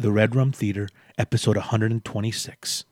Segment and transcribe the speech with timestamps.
[0.00, 2.84] the Red Theater, episode 126,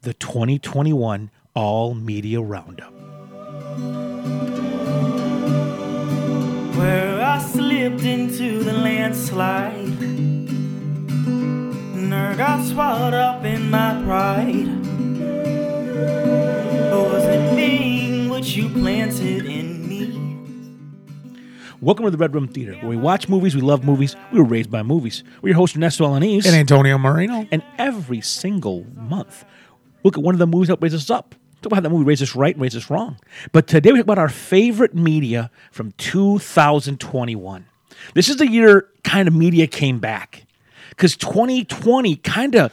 [0.00, 2.90] the 2021 All Media Roundup.
[6.74, 9.74] Where I slipped into the landslide.
[11.98, 14.68] And got swallowed up in my pride.
[16.94, 19.63] Was it being what you planted in?
[21.84, 24.46] Welcome to the Red Room Theater, where we watch movies, we love movies, we were
[24.46, 25.22] raised by movies.
[25.42, 26.46] We're your host, Ernesto Alanis.
[26.46, 27.46] And Antonio Marino.
[27.52, 29.44] And every single month,
[30.02, 31.34] look at one of the movies that raises us up.
[31.60, 33.18] Talk about how that movie raised us right and raised us wrong.
[33.52, 37.66] But today we talk about our favorite media from 2021.
[38.14, 40.46] This is the year kind of media came back.
[40.88, 42.72] Because 2020 kind of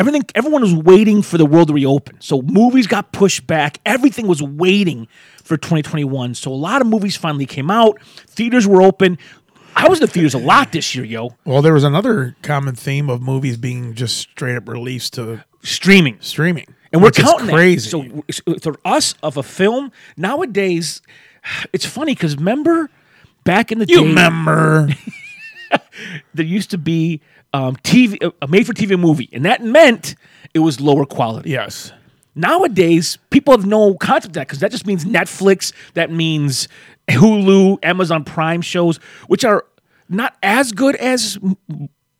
[0.00, 2.16] everything everyone was waiting for the world to reopen.
[2.20, 3.78] So movies got pushed back.
[3.84, 5.06] Everything was waiting
[5.44, 6.34] for 2021.
[6.34, 8.00] So a lot of movies finally came out.
[8.26, 9.18] Theaters were open.
[9.76, 11.36] I was in the theaters a lot this year, yo.
[11.44, 16.16] Well, there was another common theme of movies being just straight up released to Streaming.
[16.20, 16.74] streaming.
[16.92, 17.52] and we're counting that.
[17.52, 17.88] crazy.
[17.90, 21.02] So, so for us of a film nowadays,
[21.74, 22.88] it's funny because remember
[23.44, 24.88] back in the you day, remember?
[26.34, 27.20] there used to be
[27.52, 30.14] um, TV a made for TV movie, and that meant
[30.54, 31.50] it was lower quality.
[31.50, 31.92] yes.
[32.36, 35.72] Nowadays, people have no concept of that because that just means Netflix.
[35.94, 36.68] That means
[37.08, 39.66] Hulu, Amazon Prime shows, which are
[40.08, 41.38] not as good as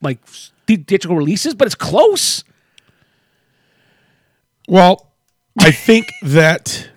[0.03, 0.19] like
[0.67, 2.45] digital releases, but it's close.
[4.69, 5.13] Well,
[5.59, 6.91] I think that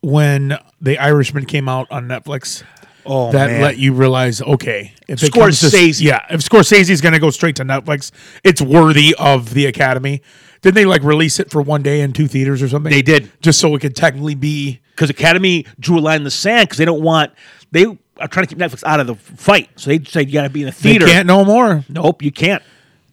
[0.00, 2.62] when The Irishman came out on Netflix,
[3.08, 3.62] Oh, that man.
[3.62, 6.00] let you realize, okay, if comes to- Scorsese.
[6.02, 8.10] yeah, if Scorsese's going to go straight to Netflix,
[8.44, 10.22] it's worthy of the Academy.
[10.60, 12.90] Didn't they like release it for one day in two theaters or something?
[12.92, 13.30] They did.
[13.40, 14.80] just so it could technically be.
[14.90, 17.32] because Academy drew a line in the sand because they don't want
[17.70, 19.70] they are trying to keep Netflix out of the fight.
[19.76, 21.06] So they said you got to be in the theater.
[21.06, 21.84] can't no more.
[21.88, 22.62] Nope, you can't.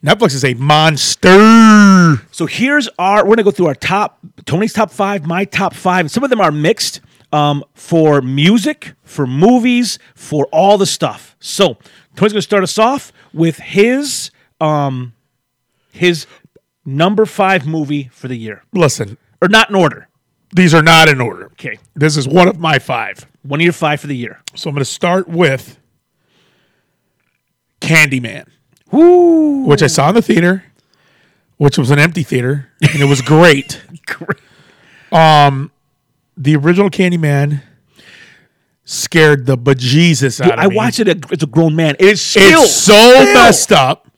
[0.04, 2.20] Netflix is a monster.
[2.30, 6.00] So here's our we're gonna go through our top Tony's top five, my top five,
[6.00, 7.00] and some of them are mixed
[7.36, 11.36] um, for music, for movies, for all the stuff.
[11.40, 11.76] So
[12.14, 14.30] Tony's gonna start us off with his
[14.60, 15.12] um,
[15.92, 16.26] his
[16.84, 20.08] number five movie for the year, Listen, or not in order.
[20.54, 21.46] these are not in order.
[21.52, 23.26] Okay, This is one of my five.
[23.42, 24.40] one of your five for the year.
[24.54, 25.78] So I'm going to start with
[27.80, 28.46] Candyman,
[28.90, 29.64] Woo!
[29.64, 30.64] which I saw in the theater,
[31.58, 33.82] which was an empty theater, and it was great.
[36.36, 37.62] the original Candyman
[38.84, 40.64] scared the bejesus out of me.
[40.64, 40.76] I me.
[40.76, 41.96] watched it as a grown man.
[41.98, 44.08] It is still It's so still- messed up.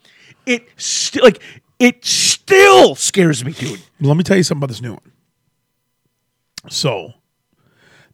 [0.46, 1.42] It still like
[1.78, 3.80] it still scares me, dude.
[4.00, 5.12] Let me tell you something about this new one.
[6.70, 7.14] So,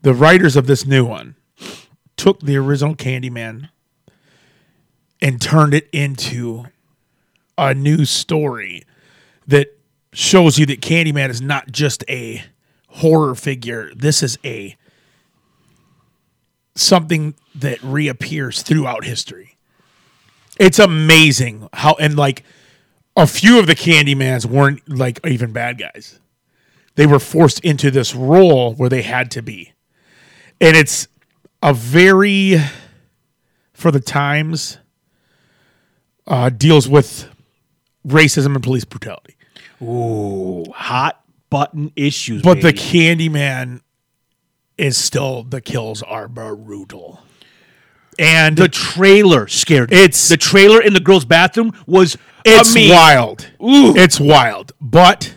[0.03, 1.37] the writers of this new one
[2.17, 3.71] took the original Candyman
[5.23, 6.65] and turned it into
[7.57, 8.85] a new story
[9.47, 9.79] that
[10.13, 12.43] shows you that Candyman is not just a
[12.95, 13.93] horror figure.
[13.95, 14.77] This is a
[16.77, 19.57] something that reappears throughout history.
[20.59, 22.45] It's amazing how and like
[23.17, 26.21] a few of the Candymans weren't like even bad guys.
[26.95, 29.73] They were forced into this role where they had to be.
[30.61, 31.09] And it's
[31.63, 32.59] a very
[33.73, 34.79] for the times
[36.29, 37.29] uh deals with
[38.07, 39.35] racism and police brutality.
[39.83, 41.24] Ooh, hot
[41.55, 42.43] button issues.
[42.43, 42.79] But the baby.
[42.79, 43.81] Candyman
[44.77, 47.21] is still the kills are brutal.
[48.19, 49.97] And the trailer scared me.
[49.99, 52.93] It's- the trailer in the girl's bathroom was It's amazing.
[52.95, 53.47] wild.
[53.63, 53.95] Ooh.
[53.97, 54.73] It's wild.
[54.81, 55.35] But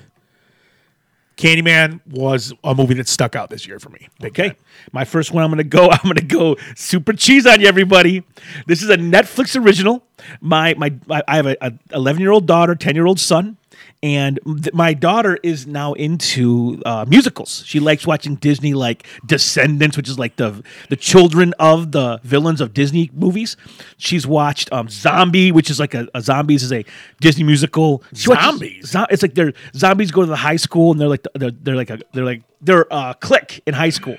[1.37, 4.07] Candyman was a movie that stuck out this year for me.
[4.19, 4.55] Big Okay,
[4.91, 5.43] my first one.
[5.43, 5.89] I'm gonna go.
[5.91, 8.23] I'm gonna go super cheese on you, everybody.
[8.65, 10.03] This is a Netflix original.
[10.41, 13.57] My my, my I have a, a 11 year old daughter, 10 year old son,
[14.03, 17.63] and th- my daughter is now into uh, musicals.
[17.65, 22.61] She likes watching Disney, like Descendants, which is like the the children of the villains
[22.61, 23.57] of Disney movies.
[23.97, 26.85] She's watched um, Zombie, which is like a, a zombies is a
[27.21, 28.03] Disney musical.
[28.13, 28.89] She watches- Zombies?
[28.91, 31.75] zo- it's like they're zombies go to the high school and they're like they're, they're
[31.75, 34.17] like a, they're like they're a clique in high school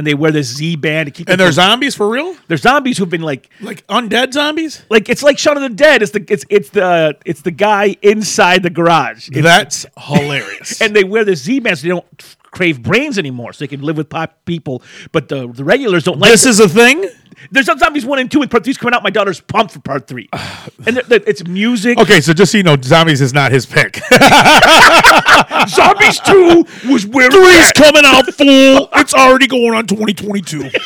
[0.00, 2.34] and they wear this Z band to keep And they're zombies for real?
[2.48, 4.82] they're zombies who've been like Like undead zombies?
[4.88, 6.00] like it's like Shaun of the Dead.
[6.00, 9.28] It's the it's it's the it's the guy inside the garage.
[9.28, 10.80] It's- That's hilarious.
[10.82, 13.82] and they wear the Z bands so they don't crave brains anymore, so they can
[13.82, 14.82] live with pop people.
[15.12, 16.30] But the the regulars don't like.
[16.30, 17.04] this is a thing?
[17.50, 19.02] There's some zombies one and two, and part three's coming out.
[19.02, 20.28] My daughter's pumped for part three,
[20.86, 21.98] and it's music.
[21.98, 24.00] Okay, so just so you know, zombies is not his pick.
[25.68, 28.88] Zombies two was where Three's coming out full.
[28.94, 30.70] It's already going on 2022.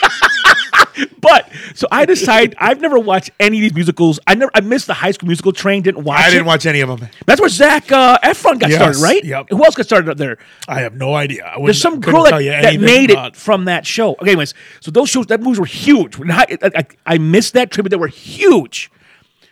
[1.24, 4.20] but so I decide I've never watched any of these musicals.
[4.26, 5.82] I never I missed the High School Musical train.
[5.82, 6.20] Didn't watch.
[6.20, 6.46] I didn't it.
[6.46, 7.08] watch any of them.
[7.26, 9.24] That's where Zac uh, Efron got Yes, started, right?
[9.24, 9.46] yep.
[9.50, 10.38] Who else got started up there?
[10.68, 11.44] I have no idea.
[11.46, 14.12] I There's some girl that, that made about- it from that show.
[14.12, 16.20] Okay, anyways, so those shows, that movies were huge.
[16.20, 17.90] I, I, I- I missed that tribute.
[17.90, 18.90] They were huge.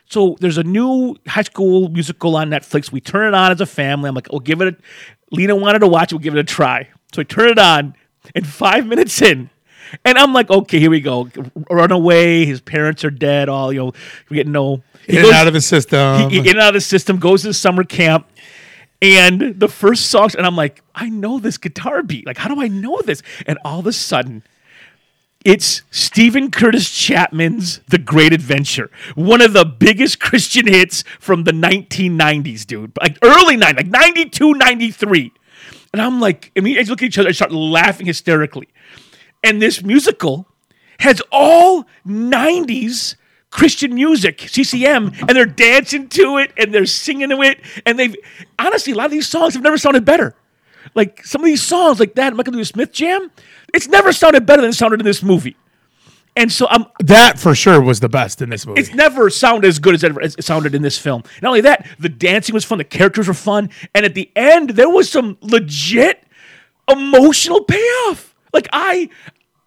[0.09, 2.93] So there's a new high school musical on Netflix.
[2.93, 4.09] We turn it on as a family.
[4.09, 4.77] I'm like, we'll give it a.
[5.35, 6.17] Lena wanted to watch it.
[6.17, 6.89] We'll give it a try.
[7.15, 7.95] So we turn it on,
[8.35, 9.49] and five minutes in,
[10.05, 11.29] and I'm like, okay, here we go.
[11.71, 12.45] Run away.
[12.45, 13.49] His parents are dead.
[13.49, 13.93] All you know,
[14.29, 14.83] we get no.
[15.07, 16.31] he in and out of the system.
[16.31, 18.27] he, he- in and out of the system, goes to summer camp.
[19.01, 22.25] And the first songs, and I'm like, I know this guitar beat.
[22.25, 23.21] Like, how do I know this?
[23.47, 24.45] And all of a sudden,
[25.45, 31.51] it's Steven Curtis Chapman's The Great Adventure, one of the biggest Christian hits from the
[31.51, 32.93] 1990s, dude.
[33.01, 35.33] Like early 90s, like 92, 93.
[35.93, 38.69] And I'm like, and we look at each other and start laughing hysterically.
[39.43, 40.49] And this musical
[41.01, 43.17] has all 90s
[43.51, 47.61] Christian music, CCM, and they're dancing to it and they're singing to it.
[47.85, 48.17] And they've
[48.59, 50.35] honestly, a lot of these songs have never sounded better.
[50.95, 52.65] Like some of these songs, like that Michael W.
[52.65, 53.31] Smith jam,
[53.73, 55.57] it's never sounded better than it sounded in this movie.
[56.35, 58.81] And so I'm that for sure was the best in this movie.
[58.81, 61.23] it's never sounded as good as it, as it sounded in this film.
[61.43, 64.71] Not only that, the dancing was fun, the characters were fun, and at the end
[64.71, 66.25] there was some legit
[66.89, 68.32] emotional payoff.
[68.53, 69.09] Like I,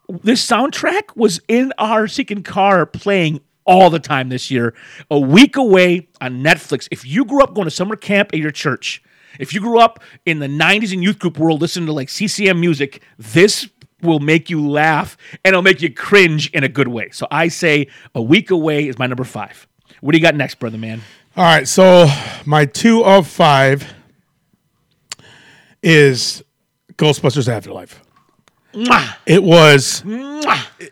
[0.07, 4.73] this soundtrack was in our seeking car playing all the time this year.
[5.09, 6.87] A week away on Netflix.
[6.91, 9.03] If you grew up going to summer camp at your church,
[9.39, 12.59] if you grew up in the '90s and youth group world listening to like CCM
[12.59, 13.67] music, this
[14.01, 17.09] will make you laugh and it'll make you cringe in a good way.
[17.11, 19.67] So I say a week away is my number five.
[20.01, 21.01] What do you got next, brother man?
[21.35, 22.07] All right, so
[22.45, 23.93] my two of five
[25.81, 26.43] is
[26.97, 28.05] Ghostbusters Afterlife.
[29.25, 30.04] It was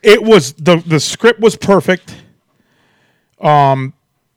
[0.01, 2.15] it was the the script was perfect.
[3.41, 3.93] Um,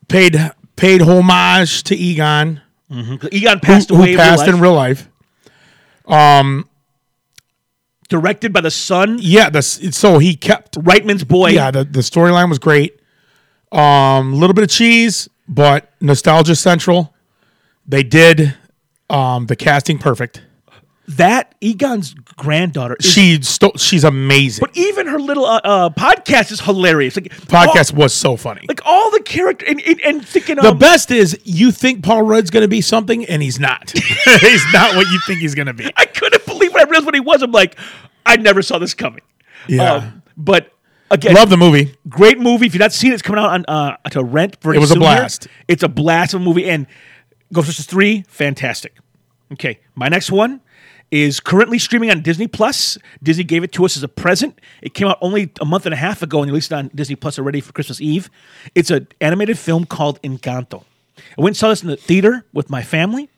[0.09, 0.37] paid
[0.75, 2.61] paid homage to Egon,
[3.33, 4.13] Egon passed who away.
[4.13, 4.49] in real passed life.
[4.55, 5.09] in real life.
[6.07, 6.69] Um
[8.09, 11.51] directed by the son, Yeah, the, so he kept Reitman's boy.
[11.51, 13.01] yeah the, the storyline was great.
[13.73, 17.15] Um, a little bit of cheese, but nostalgia central.
[17.87, 18.55] They did
[19.11, 20.43] um the casting perfect.
[21.09, 22.97] That Egon's granddaughter.
[22.99, 23.41] Is, She
[23.77, 24.61] she's amazing.
[24.61, 27.17] but even her little uh, uh, podcast is hilarious.
[27.17, 28.65] Like Podcast all, was so funny.
[28.69, 32.23] like all the character and, and, and thinking The um, best is you think Paul
[32.23, 33.91] Rudd's going to be something, and he's not.
[34.41, 35.91] he's not what you think he's going to be.
[35.97, 37.43] I couldn't believe when I realized what he was.
[37.43, 37.79] I'm like,
[38.25, 39.23] I never saw this coming.
[39.69, 39.93] Yeah.
[39.95, 40.73] Um, but
[41.11, 41.95] again, Love the movie.
[42.09, 42.67] great movie.
[42.67, 44.57] If you've not seen it, it's coming out on uh, to rent.
[44.61, 45.01] Very It was a here.
[45.01, 45.47] blast.
[45.69, 46.69] It's a blast of a movie.
[46.69, 46.87] And
[47.55, 48.97] Ghostbusters three, fantastic.
[49.53, 50.61] Okay, my next one
[51.11, 52.99] is currently streaming on Disney Plus.
[53.23, 54.61] Disney gave it to us as a present.
[54.83, 57.17] It came out only a month and a half ago, and released it on Disney
[57.17, 58.31] Plus already for Christmas Eve.
[58.75, 60.85] It's an animated film called Encanto.
[61.17, 63.29] I went and saw this in the theater with my family.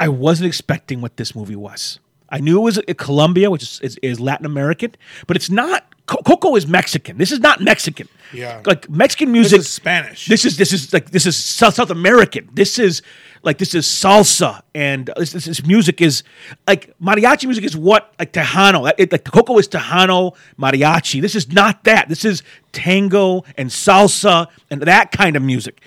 [0.00, 1.98] I wasn't expecting what this movie was.
[2.30, 4.94] I knew it was a Colombia, which is, is, is Latin American,
[5.26, 5.84] but it's not.
[6.08, 7.18] Co- Coco is Mexican.
[7.18, 8.08] This is not Mexican.
[8.32, 8.62] Yeah.
[8.66, 9.60] like Mexican music.
[9.60, 10.26] is Spanish.
[10.26, 12.48] This is this is like this is South, South American.
[12.52, 13.02] This is
[13.42, 16.24] like this is salsa, and this, this, this music is
[16.66, 18.90] like mariachi music is what like Tejano.
[18.98, 21.20] It, like Coco is Tejano mariachi.
[21.20, 22.08] This is not that.
[22.08, 25.80] This is tango and salsa and that kind of music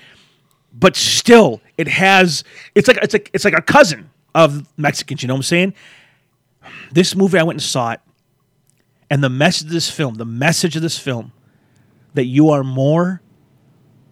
[0.74, 2.44] but still it has
[2.76, 5.74] it's like it's like it's like a cousin of Mexicans, you know what I'm saying?
[6.92, 8.02] This movie I went and saw it,
[9.12, 11.34] and the message of this film, the message of this film,
[12.14, 13.22] that you are more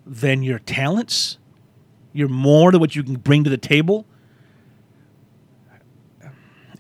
[0.06, 1.38] than your talents,
[2.12, 4.06] you're more than what you can bring to the table.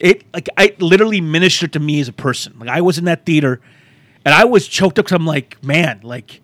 [0.01, 2.59] It like I literally ministered to me as a person.
[2.59, 3.61] Like I was in that theater,
[4.25, 6.41] and I was choked up because I'm like, man, like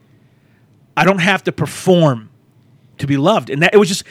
[0.96, 2.30] I don't have to perform
[3.00, 3.50] to be loved.
[3.50, 4.06] And that it was just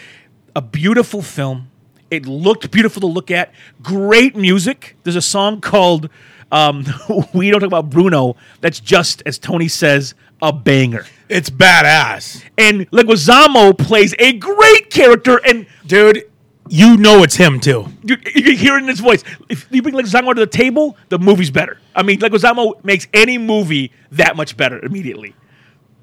[0.54, 1.70] a beautiful film.
[2.10, 3.54] It looked beautiful to look at.
[3.82, 4.96] Great music.
[5.02, 6.10] There's a song called
[6.54, 6.86] um,
[7.34, 11.04] "We Don't Talk About Bruno." That's just as Tony says, a banger.
[11.28, 12.42] It's badass.
[12.56, 16.30] And Leguizamo plays a great character, and Dude,
[16.68, 17.86] you know it's him too.
[18.02, 19.22] you, you can hear it in his voice.
[19.48, 21.78] If you bring Leguizamo to the table, the movie's better.
[21.94, 25.34] I mean, Leguizamo makes any movie that much better immediately.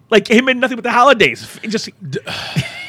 [0.09, 1.59] Like him in Nothing But the Holidays.
[1.63, 1.89] It just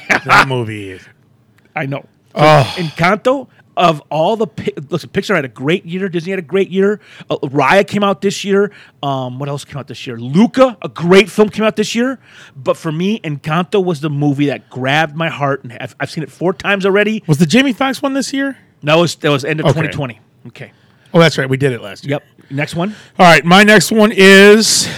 [0.09, 1.01] That movie.
[1.77, 2.07] I know.
[2.35, 2.75] Oh.
[2.77, 4.47] Encanto of all the
[4.91, 6.09] listen, Pixar had a great year.
[6.09, 7.01] Disney had a great year.
[7.31, 8.71] Uh, Raya came out this year.
[9.03, 10.19] Um, what else came out this year?
[10.19, 12.19] Luca, a great film, came out this year.
[12.55, 16.23] But for me, Encanto was the movie that grabbed my heart, and I've, I've seen
[16.23, 17.23] it four times already.
[17.27, 18.59] Was the Jamie Foxx one this year?
[18.83, 19.75] That was that was end of Okay.
[19.89, 20.21] 2020.
[20.49, 20.73] Okay.
[21.15, 21.49] Oh, that's right.
[21.49, 22.21] We did it last year.
[22.39, 22.51] Yep.
[22.51, 22.95] Next one.
[23.19, 23.45] All right.
[23.45, 24.89] My next one is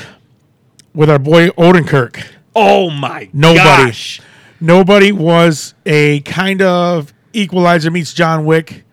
[0.95, 2.25] with our boy Odenkirk.
[2.57, 3.59] Oh my Nobody.
[3.59, 4.21] gosh.
[4.61, 8.85] Nobody was a kind of equalizer meets John Wick.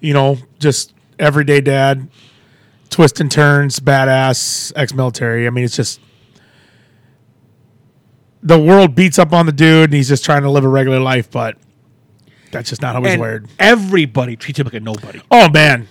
[0.00, 2.08] You know, just everyday dad,
[2.88, 5.46] twist and turns, badass, ex-military.
[5.46, 6.00] I mean, it's just
[8.42, 11.00] the world beats up on the dude, and he's just trying to live a regular
[11.00, 11.58] life, but
[12.50, 13.48] that's just not how he's And wired.
[13.58, 15.20] everybody treats him like a nobody.
[15.30, 15.86] Oh man,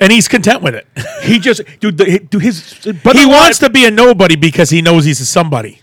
[0.00, 0.86] and he's content with it.
[1.22, 4.82] He just, dude, the, dude his But he wants to be a nobody because he
[4.82, 5.78] knows he's a somebody.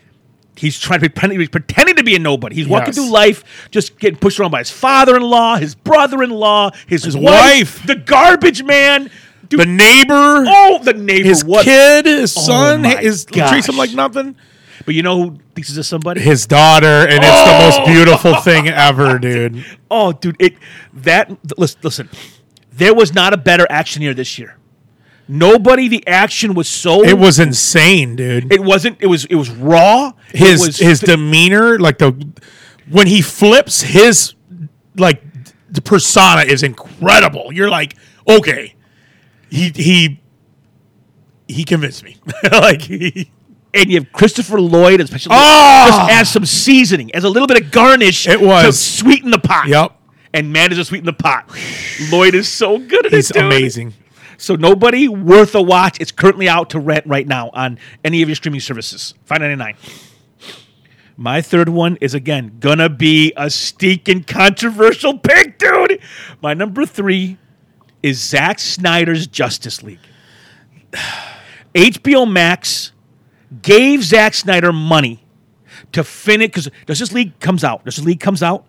[0.59, 2.55] He's trying to pretend, he's pretending to be a nobody.
[2.55, 2.95] He's walking Yes.
[2.97, 7.95] through life, just getting pushed around by his father-in-law, his brother-in-law, his, His wife, the
[7.95, 9.09] garbage man.
[9.47, 11.27] Dude, The neighbor, oh, the neighbor.
[11.27, 11.63] his what?
[11.65, 13.49] kid, his oh son, my is gosh.
[13.49, 14.35] treats him like nothing.
[14.85, 16.19] But you know who thinks he's a somebody?
[16.21, 17.85] His daughter, and it's the most oh!
[17.85, 19.65] beautiful thing ever, dude.
[19.89, 20.55] Oh, dude, it
[20.93, 22.09] that listen, listen.
[22.73, 24.55] There was not a better actioneer this year.
[25.31, 25.87] Nobody.
[25.87, 27.03] The action was so.
[27.03, 28.51] It was insane, dude.
[28.51, 28.97] It wasn't.
[28.99, 29.25] It was.
[29.25, 30.11] It was raw.
[30.33, 32.27] His was his fi- demeanor, like the
[32.89, 34.33] when he flips, his
[34.97, 35.21] like
[35.69, 37.51] the persona is incredible.
[37.53, 37.95] You're like,
[38.27, 38.73] okay,
[39.51, 40.19] he he
[41.47, 42.17] he convinced me.
[42.51, 43.29] like he,
[43.75, 45.85] and you have Christopher Lloyd, especially Oh!
[45.89, 48.27] just as some seasoning, as a little bit of garnish.
[48.27, 48.65] It was.
[48.65, 49.67] to sweeten the pot.
[49.67, 49.95] Yep.
[50.33, 51.47] And man is to sweeten the pot.
[52.11, 53.33] Lloyd is so good at he's it.
[53.35, 53.43] dude.
[53.43, 53.93] amazing.
[54.39, 55.99] So nobody worth a watch.
[55.99, 59.13] It's currently out to rent right now on any of your streaming services.
[59.25, 59.75] Five ninety nine.
[61.17, 65.99] My third one is again gonna be a stinking controversial pick, dude.
[66.41, 67.37] My number three
[68.01, 69.99] is Zack Snyder's Justice League.
[71.75, 72.93] HBO Max
[73.61, 75.25] gave Zack Snyder money
[75.91, 77.83] to finish because Justice League comes out.
[77.83, 78.65] Justice League comes out,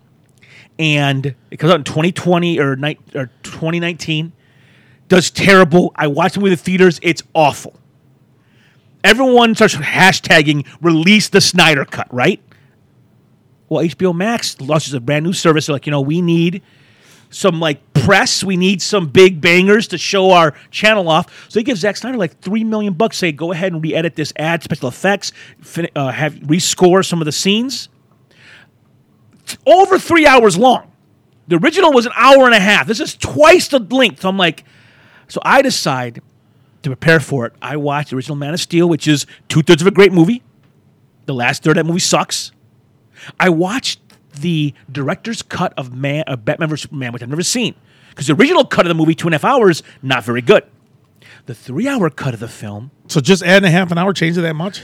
[0.77, 2.73] and it comes out in 2020 or,
[3.15, 4.33] or 2019
[5.11, 5.91] does terrible.
[5.97, 6.97] I watched movie in the theaters.
[7.03, 7.77] It's awful.
[9.03, 12.41] Everyone starts hashtagging release the Snyder cut, right?
[13.67, 15.65] Well, HBO Max launches a brand new service.
[15.65, 16.61] They're like, you know, we need
[17.29, 18.41] some like press.
[18.41, 21.49] We need some big bangers to show our channel off.
[21.49, 23.17] So they give Zack Snyder like three million bucks.
[23.17, 27.25] Say, go ahead and re-edit this ad, special effects, fin- uh, have rescore some of
[27.25, 27.89] the scenes.
[29.41, 30.89] It's over three hours long.
[31.49, 32.87] The original was an hour and a half.
[32.87, 34.21] This is twice the length.
[34.21, 34.63] So I'm like,
[35.31, 36.21] so I decide
[36.83, 37.53] to prepare for it.
[37.61, 40.43] I watch the original Man of Steel, which is two thirds of a great movie.
[41.25, 42.51] The last third of that movie sucks.
[43.39, 44.01] I watched
[44.39, 47.75] the director's cut of Man, of Batman vs Superman, which I've never seen,
[48.09, 50.65] because the original cut of the movie, two and a half hours, not very good.
[51.45, 54.41] The three-hour cut of the film, So just adding a half an hour change it
[54.41, 54.81] that much?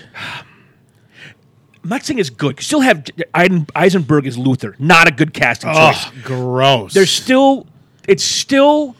[1.83, 2.57] I'm not saying it's good.
[2.57, 6.05] You still have Eisenberg as Luthor, not a good casting choice.
[6.05, 6.93] Oh, gross.
[6.93, 7.67] There's still,
[8.07, 8.95] it's still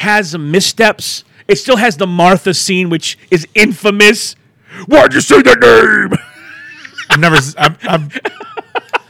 [0.00, 1.24] has some missteps.
[1.46, 4.34] It still has the Martha scene, which is infamous.
[4.86, 6.18] Why'd you say that name?
[7.10, 8.20] I've never I've, I've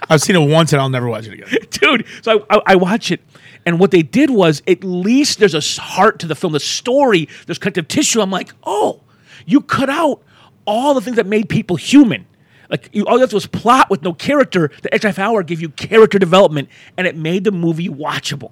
[0.09, 1.49] I've seen it once and I'll never watch it again.
[1.71, 2.07] dude.
[2.23, 3.21] So I, I, I watch it,
[3.65, 7.29] and what they did was at least there's a heart to the film, the story,
[7.47, 8.21] there's connective tissue.
[8.21, 9.03] I'm like, oh,
[9.47, 10.23] you cut out
[10.65, 12.27] all the things that made people human.
[12.69, 14.73] Like you, all you have to was plot with no character.
[14.83, 18.51] The extra half hour gave you character development, and it made the movie watchable.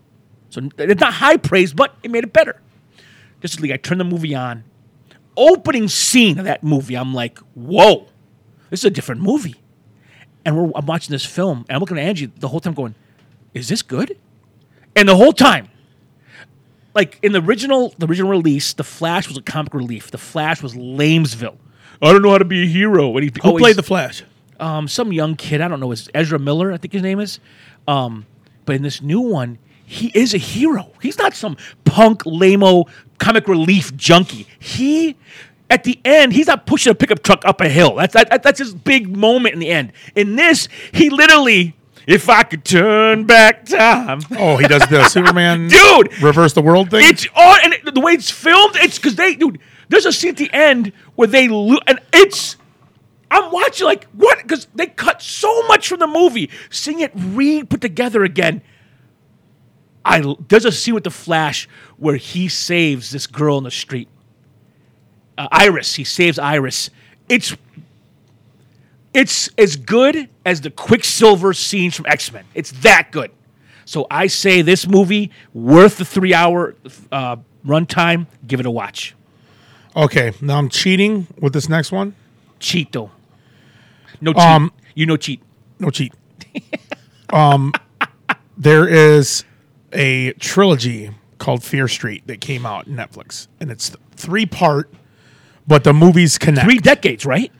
[0.50, 2.60] So it's not high praise, but it made it better.
[3.40, 3.72] Justice League.
[3.72, 4.64] I turned the movie on.
[5.36, 8.08] Opening scene of that movie, I'm like, whoa,
[8.70, 9.56] this is a different movie
[10.48, 12.94] and we're, I'm watching this film, and I'm looking at Angie the whole time, going,
[13.52, 14.16] "Is this good?"
[14.96, 15.68] And the whole time,
[16.94, 20.10] like in the original, the original release, the Flash was a comic relief.
[20.10, 21.56] The Flash was Lamesville.
[22.00, 23.14] I don't know how to be a hero.
[23.16, 24.22] And he Who played the Flash?
[24.58, 25.60] um, some young kid.
[25.60, 25.92] I don't know.
[25.92, 27.40] It's Ezra Miller, I think his name is.
[27.86, 28.24] Um,
[28.64, 30.92] but in this new one, he is a hero.
[31.00, 34.46] He's not some punk, lameo comic relief junkie.
[34.58, 35.16] He,
[35.70, 37.96] at the end, he's not pushing a pickup truck up a hill.
[37.96, 39.92] That's that, that's his big moment in the end.
[40.14, 41.74] In this, he literally,
[42.06, 46.90] if I could turn back time, Oh, he does the Superman dude, reverse the world
[46.90, 47.06] thing.
[47.08, 49.58] it's on, and it- the way it's filmed, it's because they, dude.
[49.90, 52.56] There's a scene at the end where they, and it's.
[53.30, 54.38] I'm watching like what?
[54.42, 56.50] Because they cut so much from the movie.
[56.70, 58.60] Seeing it re put together again.
[60.04, 64.08] I there's a scene with the Flash where he saves this girl in the street.
[65.36, 66.90] Uh, Iris, he saves Iris.
[67.28, 67.56] It's
[69.14, 72.44] it's as good as the Quicksilver scenes from X Men.
[72.54, 73.30] It's that good.
[73.84, 76.74] So I say this movie worth the three hour
[77.10, 77.36] uh,
[77.66, 78.26] runtime.
[78.46, 79.14] Give it a watch.
[79.96, 82.14] okay, now I'm cheating with this next one.
[82.60, 83.10] Cheat though.
[84.20, 84.42] No cheat.
[84.42, 85.40] Um, you no cheat.
[85.78, 86.12] No cheat.
[87.32, 87.72] um,
[88.56, 89.44] there is
[89.92, 94.92] a trilogy called Fear Street that came out on Netflix, and it's three part,
[95.66, 96.64] but the movies connect.
[96.66, 97.52] Three decades, right?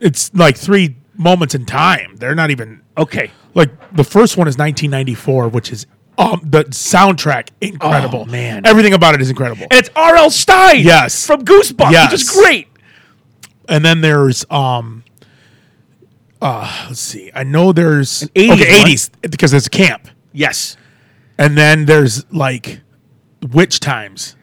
[0.00, 2.16] It's like three moments in time.
[2.16, 3.30] They're not even Okay.
[3.54, 5.86] like the first one is 1994, which is
[6.18, 8.24] um the soundtrack incredible.
[8.28, 8.66] Oh, man.
[8.66, 9.62] everything about it is incredible.
[9.70, 10.30] And it's R.L.
[10.30, 10.80] Stine.
[10.84, 11.26] Yes.
[11.26, 12.12] From Goosebumps, Yes.
[12.12, 12.68] which is great.
[13.68, 15.04] and then there's um
[16.40, 18.90] uh let's see i know there's 80s okay one.
[18.90, 20.76] 80s because it's camp Yes.
[21.38, 22.80] And then there's like
[23.50, 24.36] witch times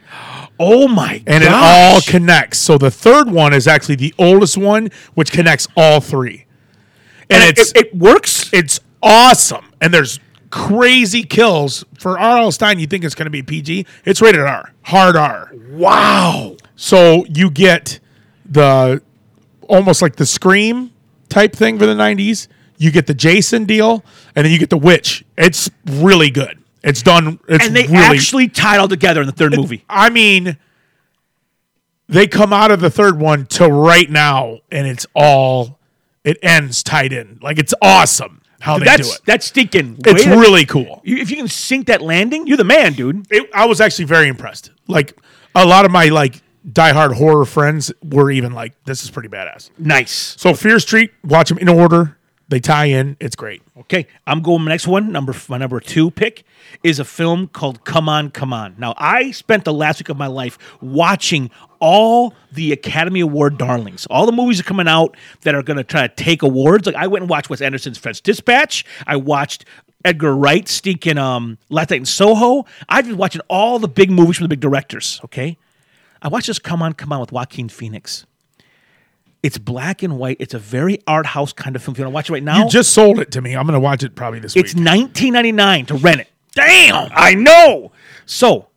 [0.60, 4.90] Oh my and it all connects so the third one is actually the oldest one
[5.14, 6.46] which connects all three
[7.30, 8.52] and, and it's it, it works.
[8.52, 10.20] it's awesome and there's
[10.50, 12.52] crazy kills for R.L.
[12.52, 16.58] Stine you think it's going to be PG it's rated R hard R wow.
[16.76, 18.00] So you get
[18.46, 19.02] the
[19.68, 20.92] almost like the Scream
[21.30, 22.48] type thing for the 90s.
[22.78, 24.04] You get the Jason deal,
[24.36, 25.26] and then you get the Witch.
[25.38, 26.59] It's really good.
[26.84, 27.40] It's done.
[27.48, 27.98] It's And they really.
[27.98, 29.84] actually tied all together in the third movie.
[29.90, 30.58] I mean,
[32.08, 35.78] they come out of the third one to right now, and it's all.
[36.24, 37.40] It ends tied in.
[37.42, 39.22] Like it's awesome how they do it.
[39.26, 40.00] that's stinking.
[40.06, 41.02] It's really cool.
[41.06, 43.26] You, if you can sink that landing, you're the man, dude.
[43.32, 44.72] It, I was actually very impressed.
[44.88, 45.18] Like
[45.56, 49.70] a lot of my like diehard horror friends were even like, "This is pretty badass."
[49.80, 50.36] Nice.
[50.38, 52.18] So Fear Street, watch them in order.
[52.50, 53.16] They tie in.
[53.20, 53.62] It's great.
[53.78, 54.66] Okay, I'm going.
[54.66, 56.44] Next one, number my number two pick,
[56.84, 58.76] is a film called Come On, Come On.
[58.78, 64.06] Now, I spent the last week of my life watching all the Academy Award darlings,
[64.08, 66.86] all the movies are coming out that are going to try to take awards.
[66.88, 68.84] Like I went and watched Wes Anderson's French Dispatch.
[69.06, 69.66] I watched
[70.04, 72.66] Edgar Wright sneaking um, Last Night in Soho.
[72.90, 75.22] I've been watching all the big movies from the big directors.
[75.26, 75.58] Okay,
[76.22, 78.26] I watched this Come On, Come On with Joaquin Phoenix.
[79.42, 80.38] It's black and white.
[80.40, 81.94] It's a very art house kind of film.
[81.94, 83.56] If you want to watch it right now, You just sold it to me.
[83.56, 84.66] I'm going to watch it probably this week.
[84.66, 84.84] it's week.
[84.86, 86.30] 19.99 to rent it.
[86.54, 87.92] Damn, I know.
[88.26, 88.68] So,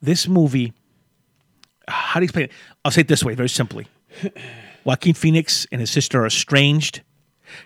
[0.00, 0.72] this movie,
[1.88, 2.52] how do you explain it?
[2.84, 3.88] I'll say it this way, very simply.
[4.84, 7.02] Joaquin Phoenix and his sister are estranged.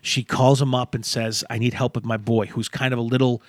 [0.01, 2.99] She calls him up and says, "I need help with my boy, who's kind of
[2.99, 3.43] a little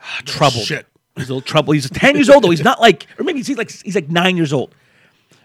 [0.00, 0.64] ah, troubled.
[0.64, 0.86] Shit.
[1.16, 1.74] He's a little troubled.
[1.74, 2.50] He's 10 years old though.
[2.50, 4.74] He's not like, or maybe he's like he's like nine years old,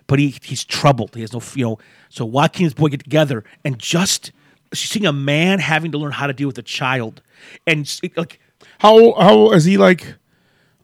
[0.08, 1.15] but he he's troubled.
[1.15, 1.80] He has no, you know.
[2.10, 4.32] So Joaquin and his boy get together and just
[4.74, 7.22] she's seeing a man having to learn how to deal with a child,
[7.68, 8.39] and like
[8.80, 10.15] How how is he like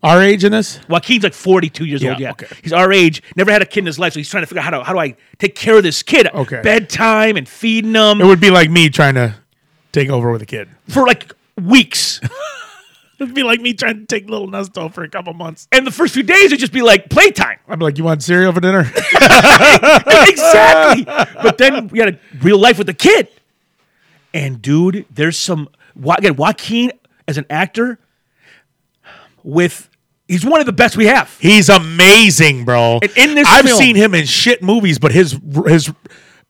[0.03, 0.79] our age in this?
[0.89, 2.19] Joaquin's like 42 years Yeah, old.
[2.19, 2.31] Yeah.
[2.31, 2.47] okay.
[2.63, 4.13] He's our age, never had a kid in his life.
[4.13, 6.01] So he's trying to figure out how, to, how do I take care of this
[6.01, 6.27] kid?
[6.33, 6.59] Okay.
[6.63, 9.35] Bedtime and feeding him It would be like me trying to
[9.91, 10.69] take over with a kid.
[10.89, 11.31] for like
[11.61, 12.19] weeks.
[13.21, 15.67] It'd be like me trying to take little Nesto for a couple months.
[15.71, 17.59] and the first few days it'd just be like playtime.
[17.67, 18.79] I'd be like, "You want cereal for dinner?"
[20.27, 21.03] exactly.
[21.05, 23.27] But then we had a real life with the kid.
[24.33, 25.69] And dude, there's some
[26.17, 26.91] again Joaquin
[27.27, 27.99] as an actor
[29.43, 29.89] with
[30.27, 31.35] he's one of the best we have.
[31.39, 32.99] He's amazing, bro.
[33.01, 35.91] And in this I've film- seen him in shit movies, but his his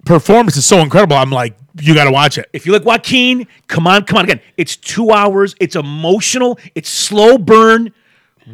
[0.06, 1.16] performance is so incredible.
[1.16, 2.50] I'm like, you got to watch it.
[2.54, 4.42] If you like Joaquin, come on, come on again.
[4.58, 5.56] It's two hours.
[5.60, 6.60] It's emotional.
[6.76, 7.94] It's slow burn.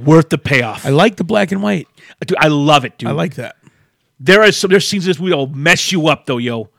[0.03, 0.85] Worth the payoff.
[0.85, 1.87] I like the black and white.
[2.25, 3.09] Dude, I love it, dude.
[3.09, 3.55] I like that.
[4.19, 6.69] there are some there's scenes in this movie that'll mess you up though, yo.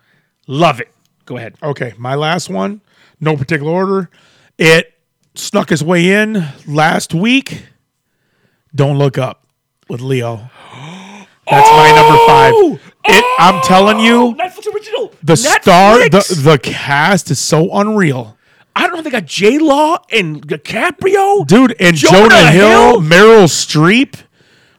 [0.47, 0.93] Love it.
[1.25, 1.57] Go ahead.
[1.63, 2.81] Okay, my last one,
[3.19, 4.11] no particular order.
[4.59, 4.93] It
[5.35, 7.65] snuck its way in last week.
[8.75, 9.47] Don't look up
[9.89, 10.51] with Leo.
[11.51, 12.93] That's my number five.
[13.11, 15.13] It, I'm telling you, Netflix original.
[15.23, 18.37] the star, the the cast is so unreal,
[18.77, 21.47] I don't know they got J Law and DiCaprio.
[21.47, 21.75] dude.
[21.81, 23.01] And Jonah Jonah, Hill?
[23.01, 24.17] Hill, Meryl Streep,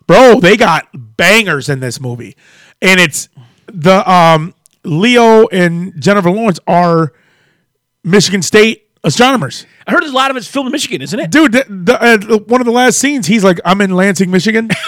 [0.05, 2.36] bro, they got bangers in this movie,
[2.82, 3.29] and it's
[3.67, 4.53] the um
[4.84, 7.13] Leo and Jennifer Lawrence are
[8.03, 9.65] Michigan State astronomers.
[9.88, 11.32] I heard there's a lot of it's filmed in Michigan, isn't it?
[11.32, 11.51] dude.
[11.51, 14.69] The, the, uh, one of the last scenes, he's like, "I'm in Lansing, Michigan."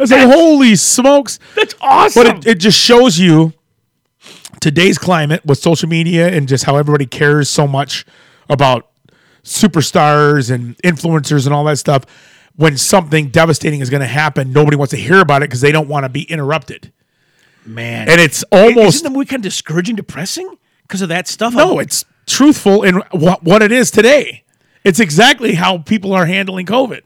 [0.00, 2.22] I was like, "Holy smokes!" That's awesome.
[2.24, 3.52] But it, it just shows you
[4.60, 8.04] today's climate with social media and just how everybody cares so much
[8.48, 8.88] about
[9.44, 12.04] superstars and influencers and all that stuff.
[12.56, 15.72] When something devastating is going to happen, nobody wants to hear about it because they
[15.72, 16.92] don't want to be interrupted.
[17.64, 18.08] Man.
[18.08, 21.54] And it's Isn't almost the movie kind of discouraging, depressing because of that stuff?
[21.54, 24.44] no, it's truthful in what, what it is today.
[24.84, 27.02] It's exactly how people are handling COVID.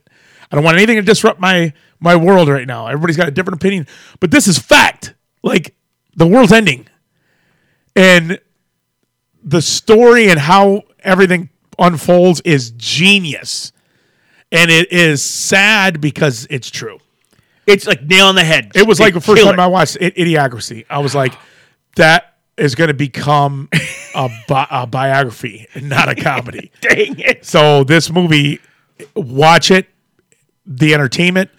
[0.55, 2.87] I don't want anything to disrupt my my world right now.
[2.87, 3.87] Everybody's got a different opinion,
[4.21, 5.13] but this is fact.
[5.43, 5.75] Like
[6.15, 6.87] the world's ending,
[7.93, 8.39] and
[9.43, 13.73] the story and how everything unfolds is genius,
[14.49, 16.99] and it is sad because it's true.
[17.67, 18.71] It's like nail on the head.
[18.75, 19.59] It was like the first time it.
[19.59, 20.85] I watched I- Idiocracy.
[20.89, 21.33] I was like,
[21.97, 23.67] that is going to become
[24.15, 26.71] a, bi- a biography, not a comedy.
[26.81, 27.45] Dang it.
[27.45, 28.61] so this movie,
[29.15, 29.87] watch it,
[30.65, 31.49] the entertainment,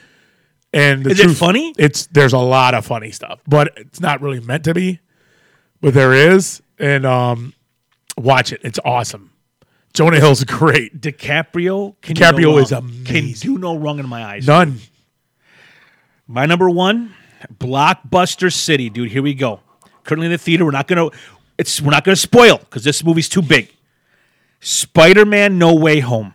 [0.73, 1.75] and the Is it funny?
[1.79, 5.01] It's there's a lot of funny stuff, but it's not really meant to be.
[5.81, 7.55] But there is, and um,
[8.17, 8.61] watch it.
[8.65, 9.33] It's awesome.
[9.95, 11.01] Jonah Hill's great.
[11.01, 12.93] DiCaprio can DiCaprio do no is wrong.
[13.05, 14.47] Can do no wrong in my eyes.
[14.47, 14.81] None.
[16.27, 17.15] My number one,
[17.55, 19.11] Blockbuster City, dude.
[19.11, 19.61] Here we go.
[20.05, 20.65] Currently in the theater.
[20.65, 21.11] We're not gonna.
[21.59, 23.73] It's we're not gonna spoil because this movie's too big.
[24.61, 26.35] Spider-Man: No Way Home.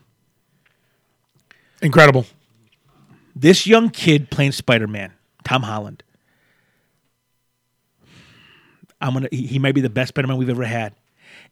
[1.81, 2.25] Incredible.
[3.41, 6.03] This young kid playing Spider-Man, Tom Holland.
[9.01, 9.29] I'm gonna.
[9.31, 10.93] He, he might be the best Spider-Man we've ever had,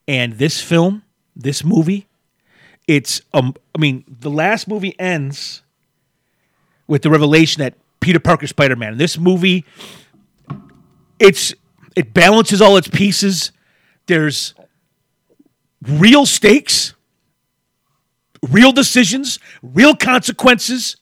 [0.07, 1.01] and this film,
[1.35, 2.05] this movie,
[2.87, 3.55] it's um.
[3.73, 5.63] I mean, the last movie ends
[6.85, 8.97] with the revelation that Peter Parker's Spider-Man.
[8.97, 9.65] This movie,
[11.17, 11.55] it's
[11.95, 13.51] it balances all its pieces.
[14.05, 14.53] There's
[15.87, 16.93] real stakes,
[18.47, 20.97] real decisions, real consequences.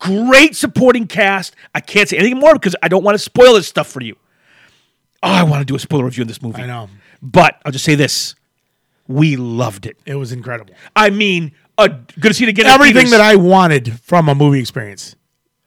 [0.00, 1.54] Great supporting cast.
[1.74, 4.16] I can't say anything more because I don't want to spoil this stuff for you.
[5.22, 6.62] Oh, I want to do a spoiler review on this movie.
[6.62, 6.90] I know.
[7.22, 8.34] But I'll just say this.
[9.08, 9.96] We loved it.
[10.04, 10.74] It was incredible.
[10.94, 12.66] I mean, a, good to see it again.
[12.66, 15.16] Everything that I wanted from a movie experience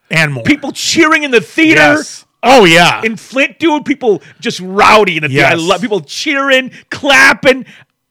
[0.10, 0.44] and more.
[0.44, 1.80] people cheering in the theater.
[1.80, 2.26] Yes.
[2.44, 3.02] Oh yeah.
[3.04, 5.48] In Flint, dude, people just rowdy in the theater.
[5.48, 7.66] I love people cheering, clapping.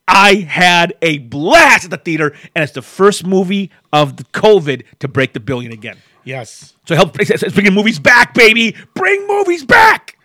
[0.08, 4.84] I had a blast at the theater, and it's the first movie of the COVID
[5.00, 5.98] to break the billion again.
[6.24, 6.74] yes.
[6.86, 8.76] So help it's, bringing movies back, baby.
[8.94, 10.16] Bring movies back.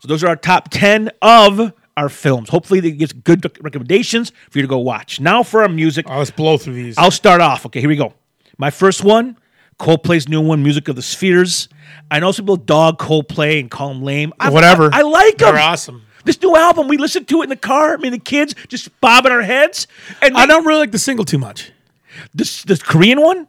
[0.00, 2.48] So those are our top ten of our films.
[2.50, 5.18] Hopefully, they get good recommendations for you to go watch.
[5.18, 6.06] Now for our music.
[6.08, 6.96] Oh, let's blow through these.
[6.96, 7.66] I'll start off.
[7.66, 8.14] Okay, here we go.
[8.58, 9.36] My first one,
[9.80, 11.68] Coldplay's new one, Music of the Spheres.
[12.10, 14.32] I know some people dog Coldplay and call them lame.
[14.38, 14.90] I, Whatever.
[14.92, 15.54] I, I like them.
[15.54, 16.02] They're awesome.
[16.26, 17.94] This new album, we listened to it in the car.
[17.94, 19.86] I mean, the kids just bobbing our heads.
[20.20, 21.72] And I don't really like the single too much.
[22.34, 23.46] this this Korean one.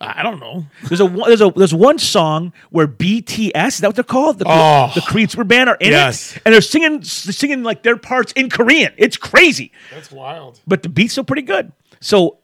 [0.00, 0.66] I don't know.
[0.88, 4.38] There's a one- there's a there's one song where BTS is that what they're called
[4.38, 4.90] the, Oh.
[4.94, 6.36] the Korean super band are in Yes.
[6.36, 8.92] it and they're singing they're singing like their parts in Korean.
[8.98, 9.72] It's crazy.
[9.94, 10.60] That's wild.
[10.66, 11.72] but the beat's still pretty good.
[12.00, 12.38] So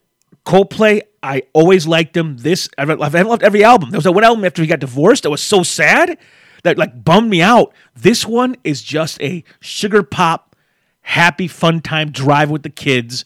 [0.46, 2.38] Coldplay, I always liked them.
[2.38, 3.90] This I've, I've loved every album.
[3.90, 6.16] There was that one album after he got divorced that was so sad
[6.62, 7.72] that like bummed me out.
[7.94, 10.56] This one is just a sugar pop,
[11.02, 13.24] happy fun time drive with the kids.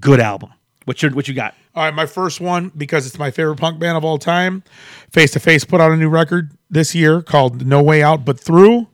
[0.00, 0.52] Good album.
[0.84, 1.54] What's your what you got?
[1.74, 4.62] All right, my first one because it's my favorite punk band of all time.
[5.10, 8.40] Face to Face put out a new record this year called No Way Out But
[8.40, 8.86] Through,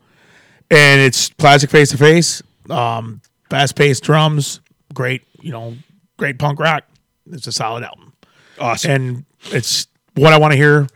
[0.71, 2.43] and it's classic Face to Face.
[2.71, 4.61] Um, fast paced drums,
[4.95, 5.77] great, you know,
[6.17, 6.85] great punk rock.
[7.31, 8.13] It's a solid album,
[8.59, 8.91] Awesome.
[8.91, 10.87] and it's what I want to hear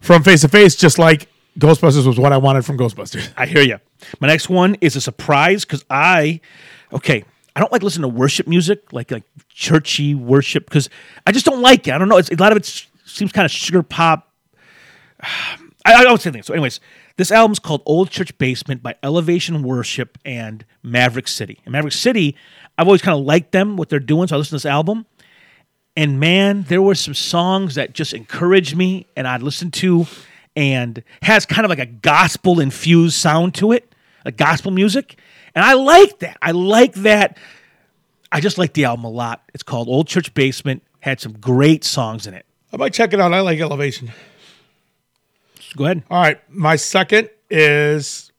[0.00, 0.76] from Face to Face.
[0.76, 3.32] Just like Ghostbusters was what I wanted from Ghostbusters.
[3.36, 3.78] I hear you.
[4.20, 6.40] My next one is a surprise because I,
[6.92, 10.88] okay, I don't like listening to worship music, like like churchy worship, because
[11.26, 11.94] I just don't like it.
[11.94, 12.16] I don't know.
[12.16, 14.30] It's, a lot of it seems kind of sugar pop.
[15.84, 16.46] I, I don't say things.
[16.46, 16.80] So, anyways,
[17.16, 21.58] this album's called Old Church Basement by Elevation Worship and Maverick City.
[21.64, 22.36] And Maverick City,
[22.78, 24.28] I've always kind of liked them, what they're doing.
[24.28, 25.06] So I listened to this album.
[25.96, 30.06] And man, there were some songs that just encouraged me and I'd listen to
[30.56, 35.18] and has kind of like a gospel infused sound to it, like gospel music.
[35.54, 36.38] And I like that.
[36.40, 37.38] I like that.
[38.30, 39.42] I just like the album a lot.
[39.54, 42.46] It's called Old Church Basement, had some great songs in it.
[42.72, 43.34] I might check it out.
[43.34, 44.10] I like Elevation.
[45.76, 46.02] Go ahead.
[46.10, 48.32] All right, my second is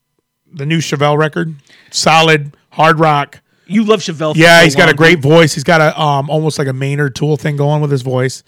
[0.52, 1.56] the new Chevelle record.
[1.92, 3.42] Solid hard rock.
[3.66, 4.36] You love Chevelle.
[4.36, 5.54] Yeah, he's got a great voice.
[5.54, 8.44] He's got a um almost like a Maynard Tool thing going with his voice.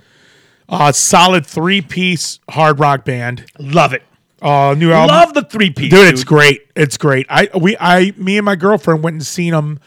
[0.67, 3.45] Uh, solid three piece hard rock band.
[3.59, 4.03] Love it.
[4.41, 5.15] Uh, new album.
[5.15, 5.89] Love the three piece.
[5.89, 6.67] dude, it's great.
[6.75, 7.25] It's great.
[7.29, 9.79] I we I me and my girlfriend went and seen them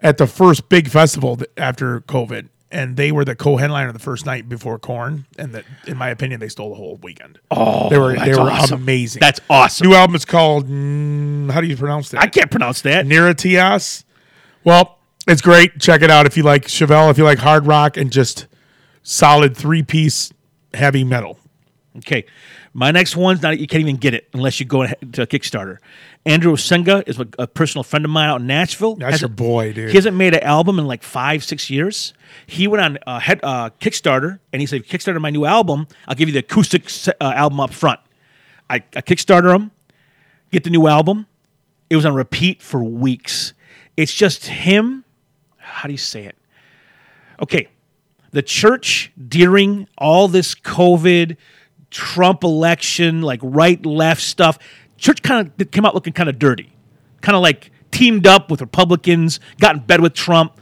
[0.00, 4.48] at the first big festival after COVID, and they were the co-headliner the first night
[4.48, 7.38] before Korn, and that in my opinion they stole the whole weekend.
[7.50, 8.82] Oh, they were they were awesome.
[8.82, 9.20] amazing.
[9.20, 9.88] That's awesome.
[9.88, 12.20] new album is called mm, how do you pronounce that?
[12.20, 13.06] I can't pronounce that.
[13.06, 14.04] NIRATIAS.
[14.64, 15.78] Well, it's great.
[15.80, 18.46] Check it out if you like Chevelle, if you like hard rock and just
[19.04, 20.32] solid three piece
[20.72, 21.38] heavy metal.
[21.98, 22.24] Okay.
[22.76, 25.78] My next one's not, you can't even get it unless you go to Kickstarter.
[26.26, 28.96] Andrew Senga is a, a personal friend of mine out in Nashville.
[28.96, 29.90] That's your boy, dude.
[29.90, 32.14] He hasn't made an album in like five, six years.
[32.46, 35.86] He went on uh, head, uh, Kickstarter and he said, Kickstarter my new album.
[36.08, 38.00] I'll give you the acoustic uh, album up front.
[38.68, 39.70] I, I Kickstarter him,
[40.50, 41.26] get the new album.
[41.90, 43.52] It was on repeat for weeks.
[43.96, 45.04] It's just him.
[45.58, 46.34] How do you say it?
[47.40, 47.68] Okay.
[48.34, 51.36] The church during all this COVID,
[51.90, 54.58] Trump election, like right left stuff,
[54.96, 56.72] church kind of came out looking kind of dirty,
[57.20, 60.60] kind of like teamed up with Republicans, got in bed with Trump.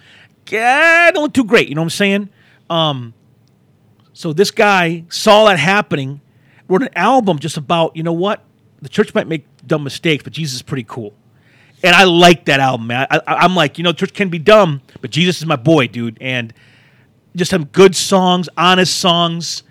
[0.51, 1.71] Yeah, don't look too great.
[1.71, 2.29] You know what I'm saying?
[2.69, 3.15] Um,
[4.13, 6.21] so this guy saw that happening,
[6.69, 8.45] wrote an album just about you know what
[8.83, 11.15] the church might make dumb mistakes, but Jesus is pretty cool.
[11.83, 13.07] and I like that album, man.
[13.11, 16.19] I, I'm like, you know, church can be dumb, but Jesus is my boy, dude,
[16.21, 16.53] and
[17.37, 19.63] just some good songs, honest songs.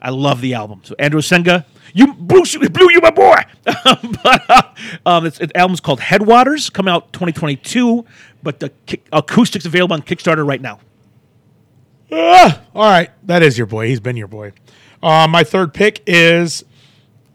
[0.00, 0.80] I love the album.
[0.84, 3.42] So Andrew Senga, you Bruce, you blew you my boy.
[3.64, 4.62] but uh,
[5.06, 8.04] um, it's, the album's called Headwaters, coming out 2022.
[8.42, 10.80] But the kick, acoustics available on Kickstarter right now.
[12.10, 13.88] Ah, all right, that is your boy.
[13.88, 14.52] He's been your boy.
[15.02, 16.64] Uh, my third pick is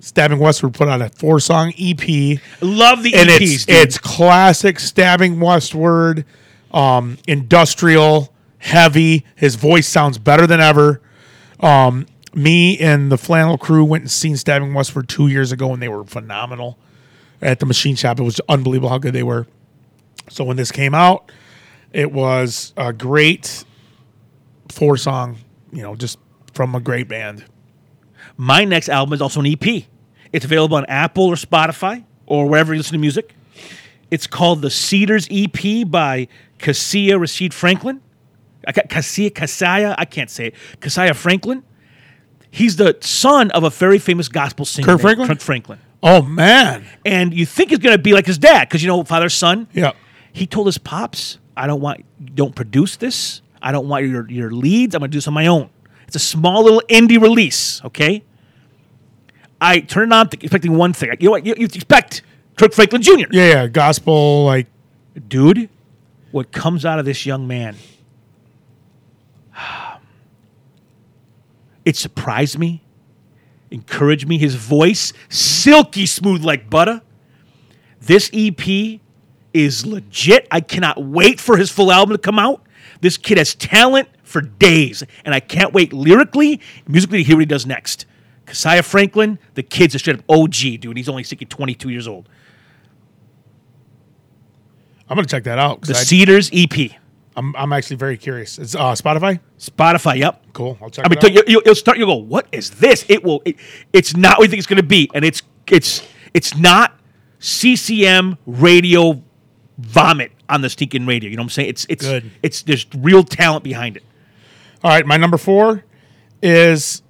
[0.04, 2.40] Stabbing Westward put out a four song EP.
[2.62, 6.26] Love the and EPs, it's it's classic stabbing westward,
[6.74, 8.33] um, industrial,
[8.64, 9.26] heavy.
[9.36, 11.02] His voice sounds better than ever.
[11.60, 15.82] Um, me and the flannel crew went and seen stabbing westward two years ago, and
[15.82, 16.80] they were phenomenal
[17.42, 18.20] at the machine shop.
[18.20, 19.48] It was unbelievable how good they were.
[20.30, 21.32] So when this came out,
[21.92, 23.66] it was a great
[24.70, 25.38] four song,
[25.72, 26.18] you know, just
[26.54, 27.44] from a great band.
[28.38, 29.84] My next album is also an EP.
[30.32, 33.36] It's available on Apple or Spotify or wherever you listen to music.
[34.10, 38.02] It's called The Cedars EP by Cassia Rashid Franklin.
[38.68, 40.56] I got Cassia Cassia, I can't say it.
[40.80, 41.64] Cassia Franklin.
[42.52, 44.86] He's the son of a very famous gospel singer.
[44.86, 45.28] Kirk Franklin?
[45.28, 45.80] Kirk Franklin.
[46.04, 49.04] Oh man, And you think he's going to be like his dad because you know
[49.04, 49.68] father son.
[49.74, 49.94] yeah.
[50.34, 52.04] He told his pops, "I don't want
[52.36, 53.42] don't produce this.
[53.62, 54.96] I don't want your your leads.
[54.96, 55.70] I'm going to do this on my own.
[56.08, 58.24] It's a small little indie release, okay?
[59.62, 61.12] I turn it on expecting one thing.
[61.20, 61.46] You know what?
[61.46, 62.22] You, you expect
[62.58, 63.12] Kirk Franklin Jr.
[63.32, 64.68] Yeah, yeah, gospel like
[65.28, 65.70] Dude,
[66.32, 67.76] what comes out of this young man?
[71.86, 72.82] It surprised me,
[73.70, 74.38] encouraged me.
[74.38, 77.02] His voice, silky smooth like butter.
[78.00, 79.02] This EP
[79.54, 80.48] is legit.
[80.50, 82.66] I cannot wait for his full album to come out.
[83.02, 87.42] This kid has talent for days, and I can't wait lyrically, musically to hear what
[87.42, 88.06] he does next.
[88.46, 90.96] Kasiah Franklin, the kid's a straight up OG, dude.
[90.98, 92.30] He's only seeking 22 years old.
[95.10, 95.82] I'm gonna check that out.
[95.82, 96.92] The I- Cedars EP.
[97.36, 98.60] I'm I'm actually very curious.
[98.60, 99.40] It's uh, Spotify.
[99.60, 100.44] Spotify, yep.
[100.54, 100.78] Cool.
[100.82, 101.06] I'll check.
[101.06, 101.48] I mean, it out.
[101.50, 101.98] you, you'll start.
[101.98, 102.26] You will go.
[102.26, 103.06] What is this?
[103.10, 103.42] It will.
[103.46, 103.58] It,
[103.92, 107.00] it's not what you think it's going to be, and it's it's it's not
[107.40, 109.22] CCM radio
[109.78, 111.30] vomit on the stinking radio.
[111.30, 111.70] You know what I'm saying?
[111.70, 112.32] It's it's Good.
[112.44, 114.04] it's there's real talent behind it.
[114.84, 115.84] All right, my number four
[116.42, 117.02] is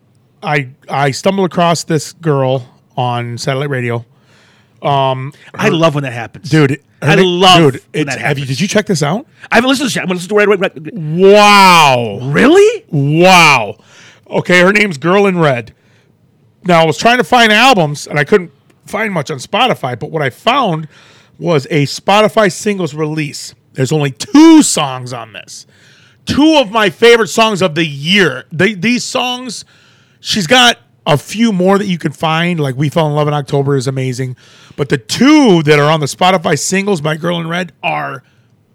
[0.41, 4.05] I I stumbled across this girl on satellite radio,
[4.83, 6.83] Um, I love when that happens, dude.
[7.01, 7.83] I na- love dude.
[7.93, 8.43] when that have you?
[8.43, 8.47] happens.
[8.47, 9.25] Did you check this out?
[9.51, 10.01] I haven't listened to it.
[10.01, 10.93] I'm going to listen to it right, right, right.
[10.93, 12.85] Wow, Really?
[12.89, 13.77] wow.
[14.29, 15.73] Okay, her name's Girl in Red.
[16.65, 18.51] Now I was trying to find albums and I couldn't
[18.85, 20.87] find much on Spotify, but what I found
[21.39, 23.53] was a Spotify singles release.
[23.73, 25.65] There's only two songs on this.
[26.25, 28.45] Two of my favorite songs of the year.
[28.51, 29.65] They, these songs,
[30.19, 32.59] she's got a few more that you can find.
[32.59, 34.37] Like We Fell in Love in October is amazing.
[34.75, 38.23] But the two that are on the Spotify singles by Girl in Red are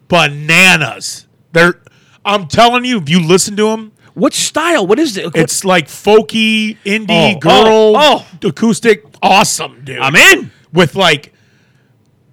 [0.08, 1.26] bananas.
[1.52, 1.80] They're
[2.24, 4.87] I'm telling you, if you listen to them, What style?
[4.87, 5.30] What is it?
[5.34, 8.26] it's like folky, indie, Oh, girl, oh.
[8.44, 9.98] oh, acoustic, awesome, dude.
[9.98, 10.50] I'm in.
[10.72, 11.32] with like,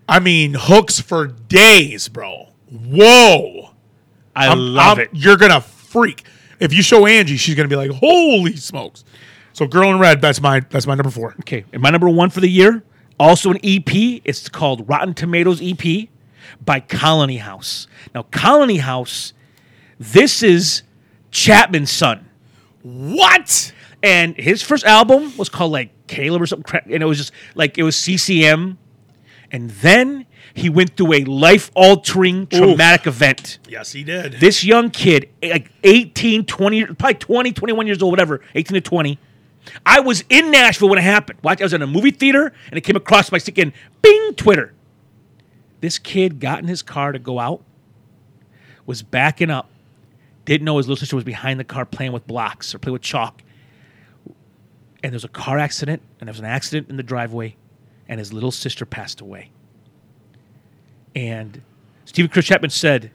[0.10, 2.50] I mean, hooks for days, bro.
[2.70, 3.70] Whoa,
[4.36, 5.10] I I'm- love I'm- it.
[5.14, 6.24] You're gonna freak
[6.60, 7.38] if you show Angie.
[7.38, 9.04] She's gonna be like, holy smokes.
[9.54, 10.20] So, girl in red.
[10.22, 11.34] That's my that's my number four.
[11.42, 12.84] Okay, and my number one for the year,
[13.20, 14.22] also an EP.
[14.24, 16.10] It's called Rotten Tomatoes EP
[16.64, 17.88] by Colony House.
[18.14, 19.34] Now, Colony House,
[20.00, 20.84] this is
[21.32, 22.30] Chapman's son,
[22.82, 23.72] What?
[24.04, 27.78] and his first album was called like Caleb or something, and it was just like
[27.78, 28.78] it was CCM,
[29.52, 33.60] and then he went through a life-altering traumatic event.
[33.68, 34.34] Yes, he did.
[34.34, 39.20] This young kid, like 18, 20, probably 20, 21 years old, whatever, 18 to 20.
[39.86, 41.40] I was in Nashville when it happened.
[41.44, 44.74] Watch, I was in a movie theater and it came across my sticking bing Twitter.
[45.82, 47.64] This kid got in his car to go out,
[48.86, 49.70] was backing up,
[50.46, 53.02] didn't know his little sister was behind the car playing with blocks or playing with
[53.02, 53.42] chalk.
[55.04, 57.56] And there was a car accident, and there was an accident in the driveway,
[58.08, 59.52] and his little sister passed away.
[61.16, 61.62] And
[62.06, 63.12] Steven Chris Chapman said,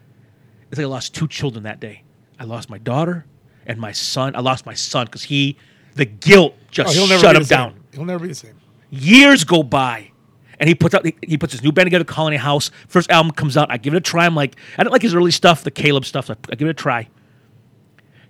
[0.71, 2.05] it's like I lost two children that day.
[2.39, 3.27] I lost my daughter
[3.67, 4.37] and my son.
[4.37, 5.57] I lost my son because he,
[5.95, 7.57] the guilt just Oh, he'll never shut him same.
[7.59, 7.81] down.
[7.93, 8.55] He'll never be the same.
[8.91, 10.11] Years go by,
[10.59, 12.71] and he puts out he puts his new band together, Colony House.
[12.89, 13.71] First album comes out.
[13.71, 14.27] I give it a try.
[14.27, 16.27] I'm like, I don't like his early stuff, the Caleb stuff.
[16.27, 17.09] So I give it a try.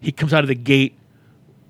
[0.01, 0.96] He comes out of the gate,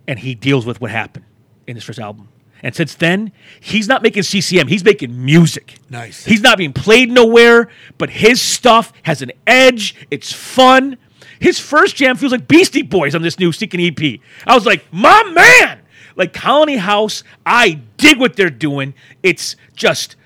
[0.07, 1.25] and he deals with what happened
[1.67, 2.29] in his first album.
[2.63, 4.69] And since then, he's not making CCM.
[4.69, 5.77] He's making music.
[5.89, 6.25] Nice.
[6.27, 9.95] He's not being played nowhere, but his stuff has an edge.
[10.11, 10.99] It's fun.
[11.39, 14.21] His first jam feels like Beastie Boys on this new Seeking EP.
[14.47, 15.80] I was like, my man!
[16.17, 18.95] Like Colony House, I dig what they're doing.
[19.23, 20.17] It's just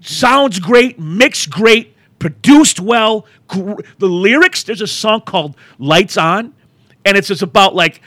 [0.00, 1.96] sounds great, mixed great.
[2.18, 3.26] produced well.
[3.48, 4.62] Gr- the lyrics.
[4.62, 6.54] There's a song called "Lights On,"
[7.04, 8.00] and it's just about like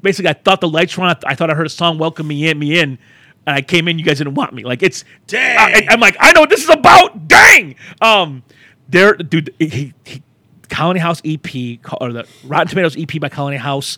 [0.00, 1.16] basically I thought the lights were on.
[1.26, 2.98] I thought I heard a song "Welcome Me In, Me In."
[3.46, 4.62] And I came in, you guys didn't want me.
[4.64, 5.56] Like it's, Dang.
[5.88, 7.28] I, am like, I know what this is about.
[7.28, 7.76] Dang.
[8.02, 8.42] Um,
[8.90, 9.54] there, dude.
[9.58, 10.22] He, he,
[10.68, 11.46] Colony House EP
[12.00, 13.96] or the Rotten Tomatoes EP by Colony House.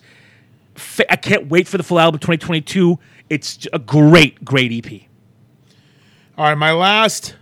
[0.75, 2.99] Fa- I can't wait for the full album 2022.
[3.29, 5.03] It's a great, great EP
[6.37, 7.37] All right, my last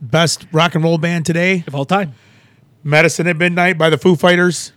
[0.00, 2.14] best rock and roll band today, of all time.
[2.84, 4.72] Medicine at Midnight by the Foo Fighters.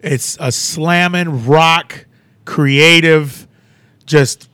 [0.00, 2.06] It's a slamming rock,
[2.44, 3.46] creative,
[4.04, 4.48] just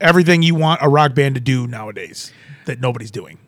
[0.00, 2.32] everything you want a rock band to do nowadays
[2.66, 3.38] that nobody's doing.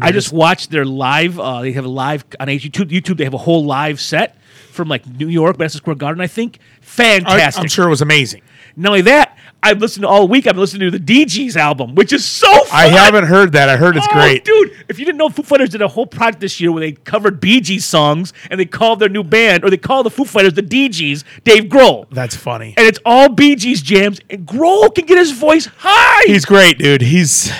[0.00, 1.38] I just watched their live.
[1.40, 2.90] Uh, they have a live on YouTube.
[2.90, 4.36] YouTube, they have a whole live set
[4.70, 6.20] from like New York, Madison Square Garden.
[6.20, 7.62] I think fantastic.
[7.62, 8.42] I'm sure it was amazing.
[8.76, 10.46] Not only that, I've listened to all week.
[10.46, 12.46] I've been listening to the Dee Gees album, which is so.
[12.46, 12.66] Fun.
[12.70, 13.68] I haven't heard that.
[13.68, 14.44] I heard it's Oh, great.
[14.44, 14.70] dude.
[14.88, 17.42] If you didn't know, Foo Fighters did a whole project this year where they covered
[17.42, 20.62] Gees songs and they called their new band, or they called the Foo Fighters the
[20.62, 22.06] Dee Gees, Dave Grohl.
[22.10, 22.74] That's funny.
[22.76, 26.22] and it's all Gees jams, and Grohl can get his voice high.
[26.26, 27.00] He's great, dude.
[27.02, 27.50] He's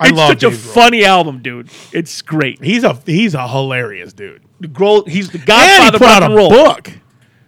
[0.00, 0.74] I it's love such a Grohl.
[0.74, 1.70] funny album, dude.
[1.92, 2.62] It's great.
[2.62, 4.42] He's a he's a hilarious dude.
[4.62, 6.50] Grohl, he's the And he godfather of put rock out and a roll.
[6.50, 6.92] book.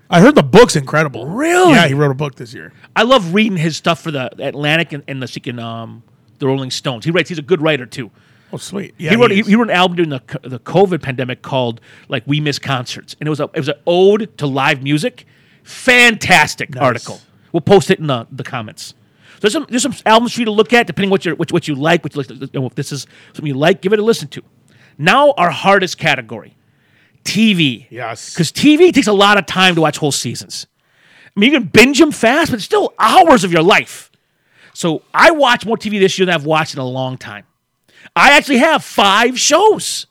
[0.09, 1.27] I heard the book's incredible.
[1.27, 1.73] Really?
[1.73, 2.73] Yeah, he wrote a book this year.
[2.95, 6.03] I love reading his stuff for the Atlantic and, and the freaking, um
[6.39, 7.05] the Rolling Stones.
[7.05, 7.29] He writes.
[7.29, 8.11] He's a good writer too.
[8.53, 8.95] Oh, sweet.
[8.99, 9.47] Yeah, he wrote he, is.
[9.49, 13.17] he wrote an album during the co- the COVID pandemic called like We Miss Concerts,
[13.19, 15.27] and it was a it was an ode to live music.
[15.65, 17.21] Fantastic article.
[17.53, 18.95] We'll post it in the, the comments.
[19.47, 21.69] There's some there's some albums for you to look at depending what you what, what
[21.69, 22.03] you like.
[22.03, 24.27] What you like, you know, if this is something you like, give it a listen
[24.29, 24.43] to.
[24.99, 26.57] Now our hardest category,
[27.23, 27.87] TV.
[27.89, 28.35] Yes.
[28.35, 30.67] because TV takes a lot of time to watch whole seasons.
[31.25, 34.11] I mean, you can binge them fast, but it's still hours of your life.
[34.73, 37.45] So I watch more TV this year than I've watched in a long time.
[38.17, 40.07] I actually have five shows.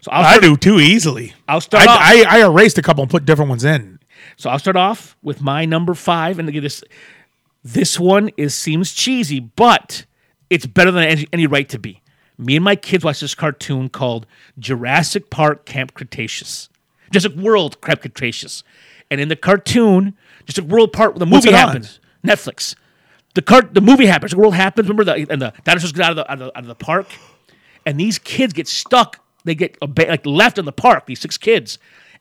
[0.00, 1.32] So I'll I do too easily.
[1.48, 2.00] I'll start I, off.
[2.00, 3.98] I, I erased a couple and put different ones in.
[4.36, 6.84] So I'll start off with my number five, and this
[7.66, 10.06] this one is seems cheesy, but
[10.50, 12.00] it's better than any, any right to be.
[12.38, 14.26] Me and my kids watched this cartoon called
[14.58, 16.68] Jurassic Park Camp Cretaceous,
[17.10, 18.62] Jurassic World Camp Cretaceous,
[19.10, 21.66] and in the cartoon, Jurassic World Part the movie it on?
[21.68, 21.98] happens.
[22.22, 22.74] World
[23.34, 24.32] The cart, the movie happens.
[24.32, 24.88] The world happens.
[24.88, 26.74] Remember the and the dinosaurs get out of the out of the, out of the
[26.74, 27.08] park,
[27.84, 29.24] and these kids get stuck.
[29.44, 31.06] They get like left in the park.
[31.06, 31.78] These six kids,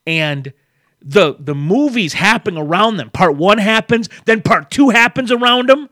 [0.07, 0.53] and
[1.05, 3.11] the the movies happening around them.
[3.11, 5.87] Part one happens, then part two happens around them.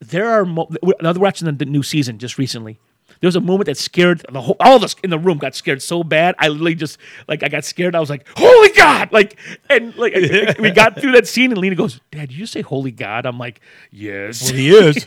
[0.00, 0.68] There are mo-
[1.00, 2.80] now they're watching the new season just recently.
[3.22, 5.54] There was a moment that scared the whole all of us in the room got
[5.54, 6.34] scared so bad.
[6.40, 7.94] I literally just like I got scared.
[7.94, 9.38] I was like, "Holy God!" Like
[9.70, 10.12] and like
[10.58, 13.38] we got through that scene, and Lena goes, "Dad, did you say Holy God?" I'm
[13.38, 13.60] like,
[13.92, 14.94] "Yes." He is.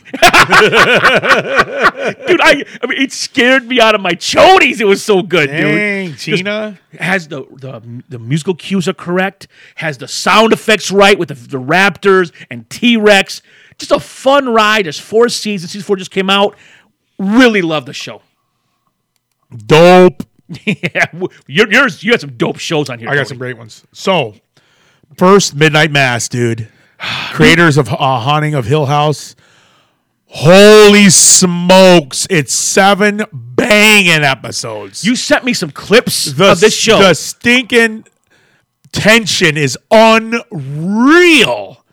[2.40, 4.80] I, I mean, it scared me out of my chonies.
[4.80, 5.76] It was so good, dude.
[5.76, 6.78] Dang, Just Gina.
[6.98, 9.46] has the, the the musical cues are correct.
[9.74, 13.42] Has the sound effects right with the, the Raptors and T Rex.
[13.78, 14.86] Just a fun ride.
[14.86, 15.72] There's four seasons.
[15.72, 16.56] Season four just came out.
[17.18, 18.22] Really love the show.
[19.54, 20.22] Dope.
[20.64, 21.06] yeah,
[21.46, 22.02] you're, yours.
[22.02, 23.08] You had some dope shows on here.
[23.08, 23.28] I got Tony.
[23.28, 23.84] some great ones.
[23.92, 24.34] So,
[25.16, 26.68] first Midnight Mass, dude.
[27.32, 29.34] Creators of uh, Haunting of Hill House.
[30.28, 32.26] Holy smokes!
[32.28, 35.04] It's seven banging episodes.
[35.04, 36.98] You sent me some clips the, of this show.
[36.98, 38.06] The stinking
[38.92, 41.84] tension is unreal,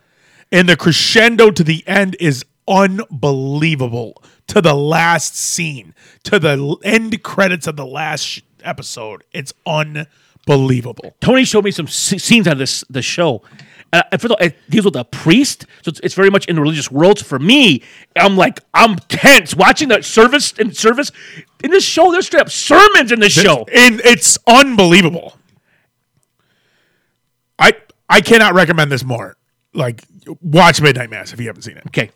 [0.50, 4.22] and the crescendo to the end is unbelievable.
[4.48, 11.16] To the last scene, to the end credits of the last sh- episode, it's unbelievable.
[11.20, 13.42] Tony showed me some s- scenes out of this the show.
[13.90, 16.56] Uh, and for the, it deals with a priest, so it's, it's very much in
[16.56, 17.18] the religious world.
[17.20, 17.82] So for me,
[18.16, 21.10] I'm like I'm tense watching the service and service
[21.62, 22.12] in this show.
[22.12, 23.64] There's straight up sermons in this show.
[23.72, 25.38] and it's unbelievable.
[27.58, 27.72] I
[28.08, 29.36] I cannot recommend this more.
[29.72, 30.02] Like,
[30.42, 31.84] watch Midnight Mass if you haven't seen it.
[31.88, 32.10] Okay,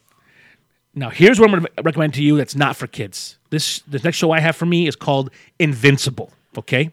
[0.99, 2.37] now here's what I'm going to recommend to you.
[2.37, 3.39] That's not for kids.
[3.51, 6.33] This the next show I have for me is called Invincible.
[6.57, 6.93] Okay,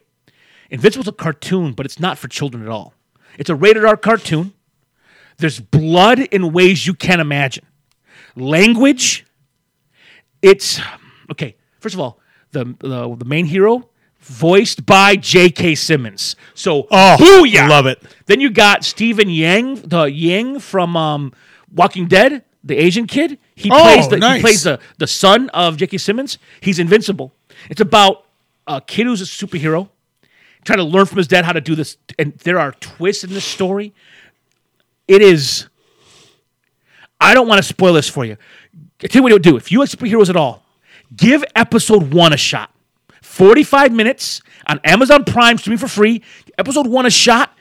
[0.70, 2.94] Invincible's a cartoon, but it's not for children at all.
[3.38, 4.52] It's a rated R cartoon.
[5.38, 7.66] There's blood in ways you can't imagine.
[8.36, 9.26] Language.
[10.42, 10.80] It's
[11.30, 11.56] okay.
[11.80, 12.20] First of all,
[12.52, 13.88] the the, the main hero
[14.20, 15.74] voiced by J.K.
[15.76, 16.34] Simmons.
[16.54, 17.68] So Oh, booyah!
[17.68, 18.02] love it.
[18.26, 21.32] Then you got Stephen Yang, the Yang from um,
[21.72, 23.38] Walking Dead, the Asian kid.
[23.54, 24.36] He Oh, plays the nice.
[24.36, 25.98] he plays the the son of J.K.
[25.98, 26.38] Simmons.
[26.60, 27.32] He's invincible.
[27.70, 28.24] It's about
[28.66, 29.88] a kid who's a superhero
[30.64, 31.96] trying to learn from his dad how to do this.
[32.18, 33.94] And there are twists in this story.
[35.08, 35.68] It is.
[37.20, 38.36] I don't want to spoil this for you.
[39.02, 39.56] I tell you what you'll do.
[39.56, 40.64] If you like superheroes at all,
[41.16, 42.72] give episode one a shot.
[43.22, 46.22] 45 minutes on Amazon Prime, streaming for free.
[46.58, 47.52] Episode one a shot.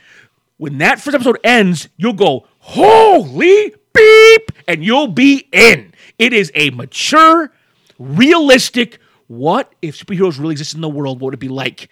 [0.58, 5.94] When that first episode ends, you'll go, holy beep, and you'll be in.
[6.20, 7.52] It is a mature,
[7.98, 9.00] realistic.
[9.28, 11.20] What if superheroes really existed in the world?
[11.20, 11.90] What would it be like,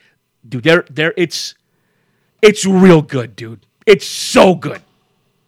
[0.47, 0.63] dude?
[0.63, 1.13] There, there.
[1.17, 1.55] It's,
[2.41, 3.65] it's real good, dude.
[3.85, 4.81] It's so good.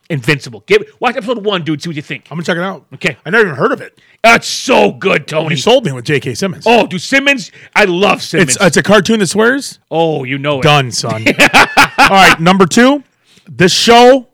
[0.07, 0.63] Invincible.
[0.67, 1.81] Give watch episode one, dude.
[1.81, 2.27] See what you think.
[2.29, 2.85] I'm gonna check it out.
[2.93, 3.17] Okay.
[3.25, 3.99] I never even heard of it.
[4.23, 5.55] That's so good, Tony.
[5.55, 6.35] You sold me with J.K.
[6.35, 6.63] Simmons.
[6.67, 7.51] Oh, dude, Simmons.
[7.75, 8.55] I love Simmons.
[8.55, 9.79] it's it's a cartoon that swears.
[9.89, 10.63] oh, you know it.
[10.63, 11.25] Done, son.
[11.97, 13.03] All right, number two.
[13.49, 14.27] This show,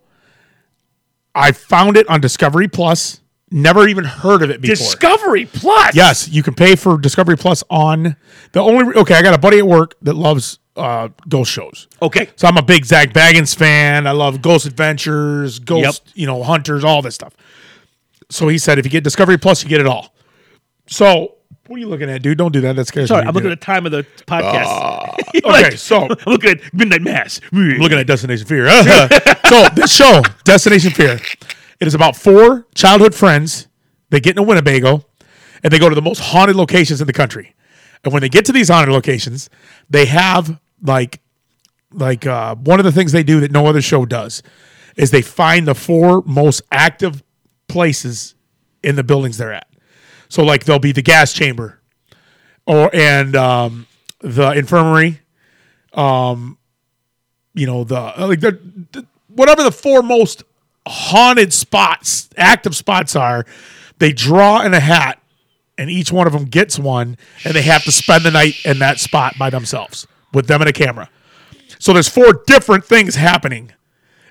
[1.36, 3.22] I found it on Discovery Plus.
[3.54, 4.76] Never even heard of it before.
[4.76, 5.94] Discovery Plus.
[5.94, 8.16] yes, you can pay for Discovery Plus on
[8.54, 8.96] the only.
[8.96, 11.88] Okay, I got a buddy at work that loves uh, ghost shows.
[12.02, 12.30] Okay.
[12.38, 14.08] So I'm a big Zak Bagans fan.
[14.08, 16.14] I love Ghost Adventures, Ghost, Yep.
[16.16, 17.34] you know, Hunters, all this stuff.
[18.30, 20.14] So he said, if you get Discovery Plus, you get it all.
[20.88, 21.36] So
[21.72, 22.38] what are you looking at, dude?
[22.38, 22.76] Don't do that.
[22.76, 23.30] That scares Sorry, me.
[23.30, 24.66] I'm looking at the time of the podcast.
[24.66, 25.16] Ah.
[25.34, 27.40] Okay, like, so- I'm looking at Midnight Mass.
[27.52, 27.80] I'm mm.
[27.80, 28.68] looking at Destination Fear.
[28.68, 29.40] Uh-huh.
[29.48, 31.20] so this show, Destination Fear,
[31.80, 33.68] it is about four childhood friends.
[34.10, 35.06] They get in a Winnebago,
[35.64, 37.56] and they go to the most haunted locations in the country.
[38.04, 39.50] And when they get to these haunted locations,
[39.90, 41.22] they have like,
[41.94, 44.44] like uh, one of the things they do that no other show does
[44.98, 47.24] is they find the four most active
[47.70, 48.36] places
[48.84, 49.71] in the buildings they're at.
[50.32, 51.82] So like there'll be the gas chamber,
[52.66, 53.86] or and um,
[54.22, 55.20] the infirmary,
[57.54, 58.58] you know the uh, like the,
[58.94, 60.44] the whatever the four most
[60.88, 63.46] haunted spots active spots are
[64.00, 65.22] they draw in a hat
[65.78, 68.80] and each one of them gets one and they have to spend the night in
[68.80, 71.10] that spot by themselves with them and a camera.
[71.78, 73.74] So there's four different things happening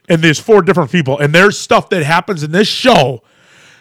[0.09, 3.22] and there's four different people and there's stuff that happens in this show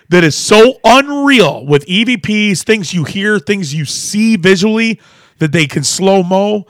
[0.10, 5.00] that is so unreal with evps things you hear things you see visually
[5.40, 6.66] that they can slow mo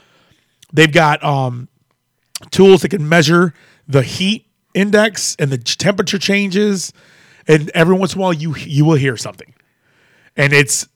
[0.73, 1.67] they've got um
[2.51, 3.53] tools that can measure
[3.87, 6.93] the heat index and the temperature changes
[7.47, 9.53] and every once in a while you you will hear something.
[10.37, 10.87] And it's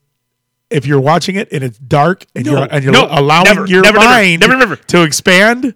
[0.69, 3.65] if you're watching it and it's dark and No, you're and you're no, allowing never,
[3.65, 4.75] your never, never, mind never, never.
[4.75, 5.73] to expand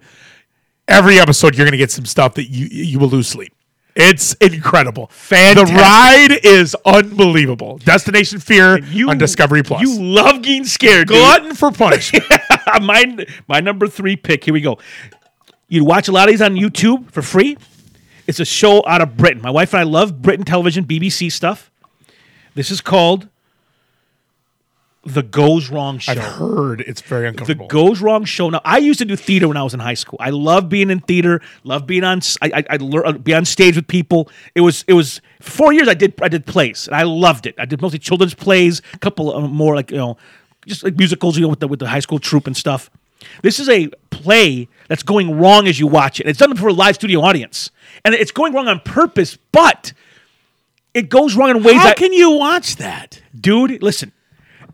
[0.86, 3.52] every episode you're going to get some stuff that you you will lose sleep
[3.98, 5.76] it's incredible Fantastic.
[5.76, 8.78] the ride is unbelievable destination fear
[9.08, 11.16] on discovery plus You love getting scared, dude.
[11.18, 12.24] glutton for punishment
[12.82, 14.44] my, my number three pick.
[14.44, 14.78] Here we go.
[15.68, 17.58] You watch a lot of these on YouTube for free.
[18.26, 19.42] It's a show out of Britain.
[19.42, 21.70] My wife and I love Britain television, BBC stuff.
[22.54, 23.28] This is called
[25.04, 26.12] The Goes Wrong Show.
[26.12, 27.68] i've heard it's very uncomfortable.
[27.68, 28.50] The Goes Wrong Show.
[28.50, 30.18] Now, I used to do theater when I was in high school.
[30.20, 31.40] I love being in theater.
[31.64, 32.20] Love being on.
[32.42, 34.28] I, I, I lear- uh, be on stage with people.
[34.54, 34.84] It was.
[34.88, 35.88] It was for four years.
[35.88, 36.20] I did.
[36.20, 37.54] I did plays, and I loved it.
[37.58, 38.82] I did mostly children's plays.
[38.92, 40.16] A couple of more like you know,
[40.66, 41.36] just like musicals.
[41.36, 42.90] You know, with the with the high school troupe and stuff.
[43.42, 46.28] This is a play that's going wrong as you watch it.
[46.28, 47.70] It's done for a live studio audience,
[48.04, 49.38] and it's going wrong on purpose.
[49.52, 49.92] But
[50.94, 53.82] it goes wrong in ways how that, can you watch that dude.
[53.82, 54.12] Listen,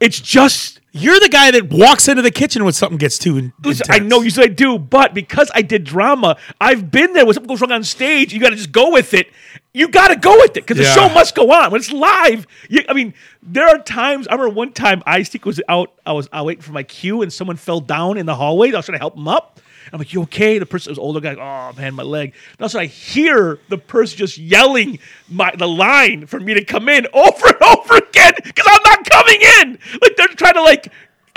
[0.04, 3.52] it's just You're the guy that walks into the kitchen when something gets too in-
[3.64, 3.88] Listen, intense.
[3.90, 7.34] I know you said I do, but because I did drama, I've been there when
[7.34, 8.32] something goes wrong on stage.
[8.32, 9.26] You got to just go with it.
[9.72, 11.72] You got to go with it because the show must go on.
[11.72, 14.28] When it's live, you, I mean, there are times.
[14.28, 15.92] I remember one time I think was out.
[16.06, 18.72] I was out waiting for my cue, and someone fell down in the hallway.
[18.72, 19.58] I was trying to help him up.
[19.94, 21.36] I'm like, "You okay?" The person was older guy.
[21.36, 22.34] Oh man, my leg.
[22.58, 26.88] And also, I hear the person just yelling my the line for me to come
[26.88, 29.78] in over and over again because I'm not coming in.
[30.02, 30.92] Like they're trying to like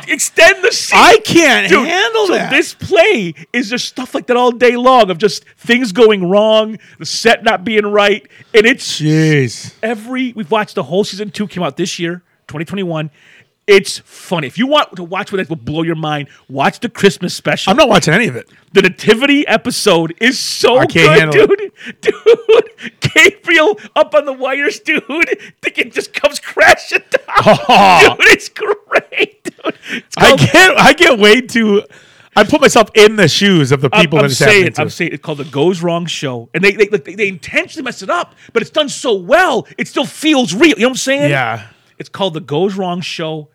[0.07, 0.99] extend the scene.
[0.99, 2.49] I can't Dude, handle so that.
[2.49, 6.79] This play is just stuff like that all day long of just things going wrong,
[6.97, 9.75] the set not being right, and it's Jeez.
[9.83, 10.33] every.
[10.33, 13.11] We've watched the whole season two came out this year, 2021.
[13.67, 14.47] It's funny.
[14.47, 17.69] If you want to watch what that will blow your mind, watch the Christmas special.
[17.71, 18.49] I'm not watching any of it.
[18.71, 21.71] the nativity episode is so I can't good, dude.
[22.01, 25.03] Dude, Gabriel up on the wires, dude.
[25.61, 27.45] Think it just comes crashing down.
[28.17, 29.75] Dude, it's great, dude.
[29.91, 30.77] It's I can't.
[30.77, 31.83] I get way too.
[32.35, 34.73] I put myself in the shoes of the I'm- people I'm, that it's saying.
[34.77, 38.01] I'm saying it's called the Goes Wrong Show, and they they, they they intentionally mess
[38.01, 40.69] it up, but it's done so well, it still feels real.
[40.69, 41.29] You know what I'm saying?
[41.31, 41.67] yeah.
[41.99, 43.49] It's called the Goes Wrong Show.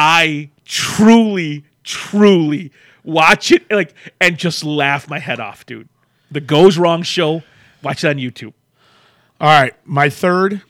[0.00, 2.70] I truly, truly
[3.02, 5.88] watch it like and just laugh my head off, dude.
[6.30, 7.42] The Goes Wrong Show.
[7.82, 8.52] Watch it on YouTube.
[9.40, 9.74] All right.
[9.84, 10.62] My third.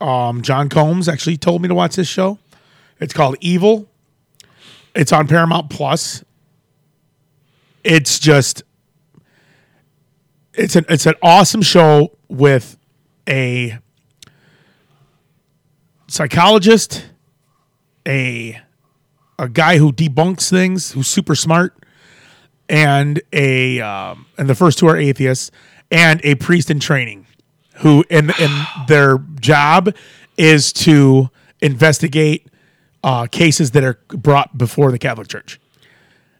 [0.00, 2.38] Um, John Combs actually told me to watch this show.
[3.00, 3.88] It's called Evil.
[4.94, 6.22] It's on Paramount Plus.
[7.82, 8.62] It's just.
[10.54, 12.76] It's an it's an awesome show with
[13.28, 13.78] a
[16.06, 17.06] psychologist,
[18.06, 18.60] a
[19.38, 21.74] a guy who debunks things, who's super smart,
[22.68, 25.50] and a um, and the first two are atheists,
[25.90, 27.26] and a priest in training,
[27.76, 29.94] who and and their job
[30.36, 31.30] is to
[31.60, 32.46] investigate
[33.04, 35.60] uh, cases that are brought before the Catholic Church.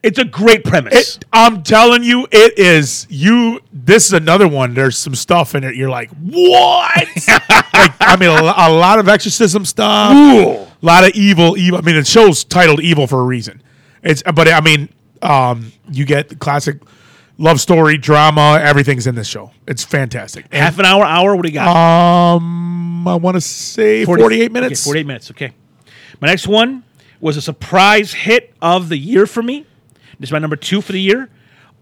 [0.03, 1.17] It's a great premise.
[1.17, 3.61] It, I'm telling you, it is you.
[3.73, 4.75] This is another one.
[4.75, 5.77] There's some stuff in it.
[5.77, 7.09] You're like, what?
[7.29, 10.13] like, I mean, a, a lot of exorcism stuff.
[10.13, 11.79] A lot of evil, evil.
[11.79, 13.63] I mean, the show's titled "Evil" for a reason.
[14.03, 14.89] It's, but I mean,
[15.23, 16.83] um, you get the classic
[17.39, 18.59] love story, drama.
[18.61, 19.53] Everything's in this show.
[19.69, 20.47] It's fantastic.
[20.51, 21.37] And, Half an hour, hour.
[21.37, 22.37] What do you got?
[22.37, 24.83] um, I want to say 48 minutes.
[24.83, 25.31] Okay, 48 minutes.
[25.31, 25.53] Okay.
[26.21, 26.83] My next one
[27.21, 29.67] was a surprise hit of the year for me.
[30.23, 31.29] This is my number two for the year.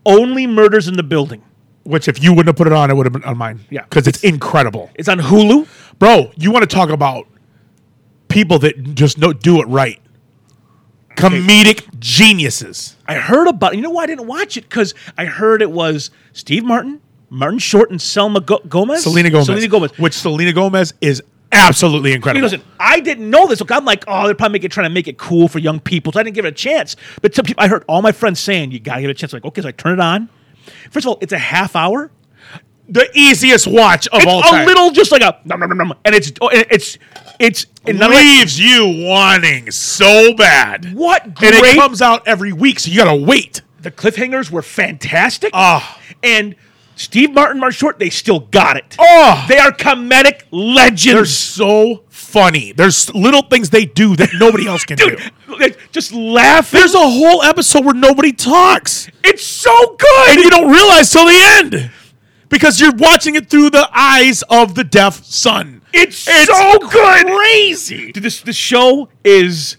[0.07, 1.43] Only Murders in the Building.
[1.83, 3.61] Which, if you wouldn't have put it on, it would have been on mine.
[3.69, 3.83] Yeah.
[3.83, 4.91] because it's incredible.
[4.95, 5.69] It's on Hulu.
[5.99, 6.33] bro.
[6.39, 7.27] You want to talk about
[8.29, 10.01] people that just no, do it right?
[11.17, 12.97] Comedic geniuses.
[13.07, 13.77] I heard about.
[13.77, 14.63] You know why I didn't watch it?
[14.63, 19.03] Because I heard it was Steve Martin, Martin Short, and Selma Go- Gomez.
[19.03, 19.47] Selena Gomez.
[19.47, 19.99] Selena Gomez.
[19.99, 21.23] Which Selena Gomez is
[21.53, 22.43] absolutely incredible.
[22.45, 23.61] Listen, I didn't know this.
[23.61, 25.81] Look, I'm like, oh, they're probably make it, trying to make it cool for young
[25.81, 26.13] people.
[26.13, 26.97] So I didn't give it a chance.
[27.23, 29.19] But some people, I heard all my friends saying, you got to give it a
[29.19, 29.33] chance.
[29.33, 30.29] I'm like, okay, so I turn it on.
[30.91, 32.11] First of all, it's a half hour.
[32.89, 34.63] the easiest watch of It's all time.
[34.63, 36.99] a little just like a nom, nom, nom, nom, and it's oh, and it's
[37.39, 40.93] it's not only- leaves you wanting so bad.
[40.95, 43.63] what And it comes out every week, so you gotta wait.
[43.81, 45.51] the cliffhangers were fantastic.
[45.55, 45.99] Ah.
[46.23, 46.55] and
[47.01, 48.95] Steve Martin, Martin Short, they still got it.
[48.99, 49.47] Oh.
[49.49, 51.05] they are comedic legends.
[51.05, 52.73] They're so funny.
[52.73, 55.17] There's little things they do that nobody else can do.
[55.17, 56.79] Dude, they just laughing.
[56.79, 59.09] There's a whole episode where nobody talks.
[59.25, 60.29] it's so good.
[60.31, 61.91] and you don't realize till the end
[62.51, 65.81] because you're watching it through the eyes of the deaf son.
[65.95, 67.27] It's so good.
[67.27, 68.13] crazy.
[68.13, 69.79] Dude, this this show is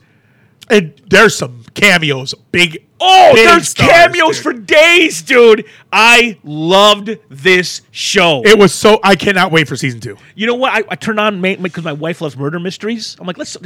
[0.70, 2.86] And there's some cameos, big.
[3.00, 4.44] oh, big there's stars, cameos dude.
[4.44, 5.66] for days, dude.
[5.92, 8.42] I loved this show.
[8.46, 9.00] It was so.
[9.04, 10.18] I cannot wait for season two.
[10.36, 10.74] you know what?
[10.74, 13.18] I, I turned on because my wife loves murder mysteries.
[13.20, 13.58] I'm like, let's.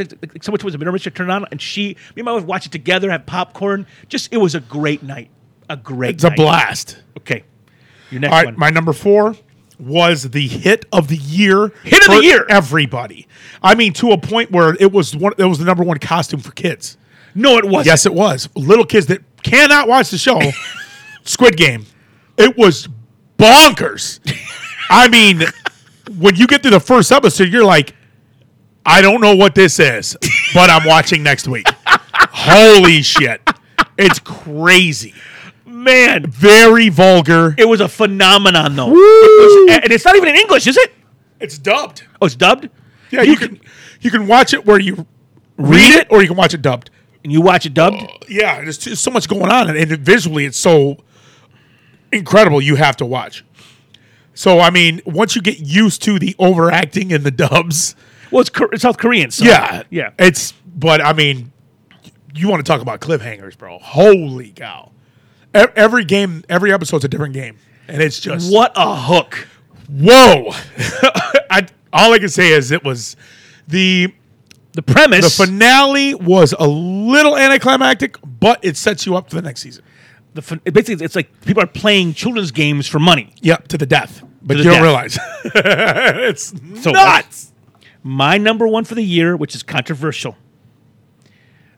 [0.42, 1.12] So much was a murder mystery.
[1.12, 3.88] Turn on, and she, me and my wife watch it together, have popcorn.
[4.10, 5.30] Just, it was a great night.
[5.70, 6.16] A great.
[6.16, 7.02] It's a blast.
[7.18, 7.44] Okay,
[8.12, 8.60] your next All right, one.
[8.60, 9.36] my number four
[9.80, 11.70] was the hit of the year.
[11.84, 12.46] Hit of the year.
[12.50, 13.28] everybody.
[13.62, 15.34] I mean, to a point where it was one.
[15.38, 16.98] It was the number one costume for kids.
[17.36, 17.86] No, it wasn't.
[17.88, 18.50] Yes, it was.
[18.56, 20.40] Little kids that cannot watch the show,
[21.24, 21.86] Squid Game.
[22.38, 22.88] It was
[23.38, 24.20] bonkers.
[24.90, 25.44] I mean,
[26.18, 27.94] when you get through the first episode, you're like,
[28.86, 30.16] I don't know what this is,
[30.54, 31.68] but I'm watching next week.
[31.86, 33.42] Holy shit.
[33.98, 35.14] It's crazy.
[35.66, 36.26] man.
[36.30, 37.56] Very vulgar.
[37.58, 38.90] It was a phenomenon, though.
[38.92, 38.94] It
[39.70, 40.94] was- and it's not even in English, is it?
[41.40, 42.04] It's dubbed.
[42.22, 42.70] Oh, it's dubbed.
[43.12, 43.60] Yeah, you, can
[44.02, 45.06] you can watch it where you
[45.58, 46.90] read it or you can watch it dubbed.
[47.26, 47.98] And you watch it dubbed.
[48.04, 50.98] Uh, yeah, there's just so much going on, and, and visually, it's so
[52.12, 52.62] incredible.
[52.62, 53.44] You have to watch.
[54.36, 57.96] So, I mean, once you get used to the overacting and the dubs,
[58.30, 59.32] Well, it's, it's South Korean.
[59.32, 60.12] So yeah, yeah.
[60.20, 60.54] it's.
[60.78, 61.52] But I mean,
[62.36, 63.80] you want to talk about cliffhangers, bro?
[63.80, 64.92] Holy cow!
[65.54, 67.58] Every game, every episode's a different game,
[67.88, 69.48] and it's just What a hook!
[69.90, 70.52] whoa.
[71.50, 73.16] I, all I can say is it was
[73.68, 74.14] the
[74.76, 75.38] The premise.
[75.38, 79.84] the finale was a little anticlimactic, but it sets you up for the next season.
[80.34, 83.34] the fin- basically, it's like people are playing children's games for money.
[83.42, 84.22] Yep, to the death.
[84.44, 84.84] But you don't death.
[84.84, 85.18] realize.
[85.56, 86.54] it's
[86.84, 87.52] So nuts.
[88.04, 90.38] My number one for the year, which is controversial.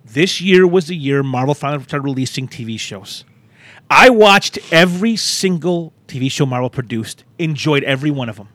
[0.04, 3.24] This year was the year Marvel finally started releasing TV shows.
[3.90, 8.50] I watched every single TV show Marvel produced, enjoyed every one of them.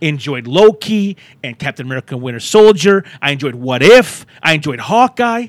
[0.00, 3.04] Enjoyed Loki and Captain America and Winter Soldier.
[3.22, 4.26] I enjoyed What If.
[4.42, 5.48] I enjoyed Hawkeye.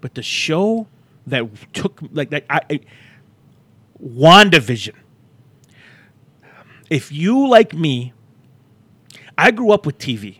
[0.00, 0.88] But the show
[1.26, 2.80] that took, like, that, I, I,
[4.04, 4.94] WandaVision.
[6.88, 8.12] If you, like me,
[9.38, 10.38] I grew up with TV.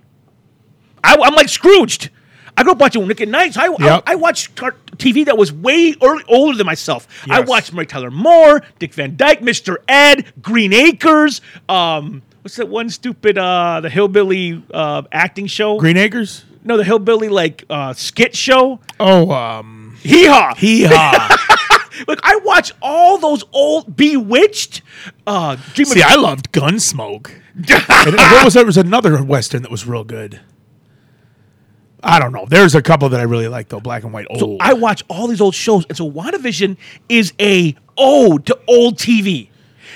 [1.04, 2.10] I, am like Scrooged.
[2.56, 3.54] I grew up watching Nick at Night.
[3.54, 4.02] So I, Yep.
[4.06, 7.06] I, I watched TV that was way early, older than myself.
[7.30, 9.76] I watched Mary Tyler Moore, Dick Van Dyke, Mr.
[9.88, 11.40] Ed, Green Acres.
[11.68, 15.78] Um, what's that one stupid uh, the hillbilly uh, acting show?
[15.78, 16.44] Green Acres?
[16.62, 18.80] no, the hillbilly like uh, skit show.
[18.98, 20.54] Oh, um, Hee haw.
[20.54, 21.36] hee haw.
[22.08, 24.82] Look, I watch all those old Bewitched.
[25.26, 27.30] Uh, Dream of- See, I loved Gunsmoke.
[27.56, 28.64] and what was there?
[28.64, 30.40] Was another Western that was real good.
[32.02, 32.46] I don't know.
[32.46, 33.80] There's a couple that I really like, though.
[33.80, 34.26] Black and white.
[34.30, 34.40] Old.
[34.40, 36.78] So I watch all these old shows, and so WandaVision
[37.10, 39.49] is a ode to old TV.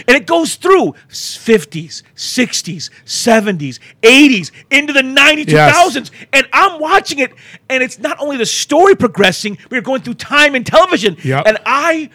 [0.09, 5.75] And it goes through 50s, 60s, 70s, 80s, into the 90s, Yes.
[5.97, 6.11] 2000s.
[6.33, 7.33] And I'm watching it,
[7.69, 11.17] and it's not only the story progressing, we're going through time and television.
[11.23, 11.45] Yep.
[11.47, 12.11] And I,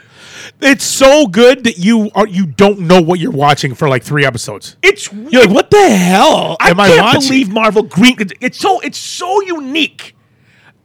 [0.62, 4.26] It's so good that you are you don't know what you're watching for like three
[4.26, 4.78] episodes.
[4.82, 7.22] it's You're like, what the hell I am I, can't watching?
[7.30, 8.16] believe Marvel Green.
[8.40, 10.16] It's so it's so unique,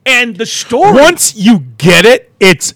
[0.07, 0.93] and the story.
[1.01, 2.75] Once you get it, it's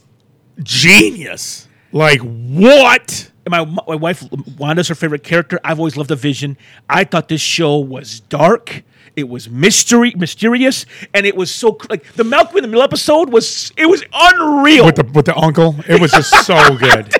[0.62, 1.66] genius.
[1.92, 3.27] Like what?
[3.48, 4.24] My my wife
[4.58, 5.60] Wanda's her favorite character.
[5.64, 6.56] I've always loved the Vision.
[6.88, 8.82] I thought this show was dark.
[9.16, 13.30] It was mystery, mysterious, and it was so like the Malcolm in the Middle episode
[13.30, 14.86] was it was unreal.
[14.86, 17.12] With the with the uncle, it was just so good.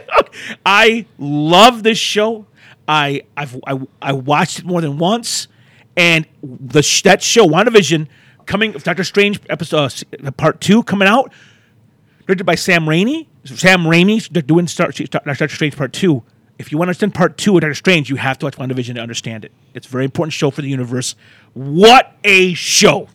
[0.64, 2.46] I love this show.
[2.86, 5.48] I I've I, I watched it more than once,
[5.96, 8.06] and the that show WandaVision
[8.46, 9.92] coming Doctor Strange episode
[10.24, 11.32] uh, part two coming out,
[12.28, 13.26] directed by Sam Raimi.
[13.44, 16.22] Sam Raimi they're doing Star, Doctor Strange part two.
[16.58, 18.96] If you want to understand part two of Doctor Strange, you have to watch WandaVision
[18.96, 19.52] to understand it.
[19.72, 21.14] It's a very important show for the universe.
[21.54, 23.08] What a show!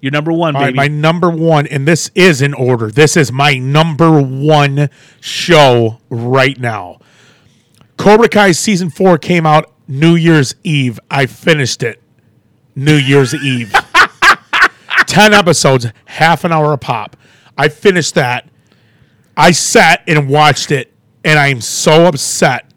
[0.00, 0.76] Your number one, All right, baby.
[0.76, 2.90] my number one, and this is in order.
[2.90, 6.98] This is my number one show right now.
[7.96, 10.98] Cobra Kai season four came out New Year's Eve.
[11.08, 12.02] I finished it
[12.74, 13.72] New Year's Eve.
[15.06, 17.16] 10 episodes, half an hour a pop.
[17.56, 18.48] I finished that.
[19.36, 20.92] I sat and watched it,
[21.24, 22.72] and I am so upset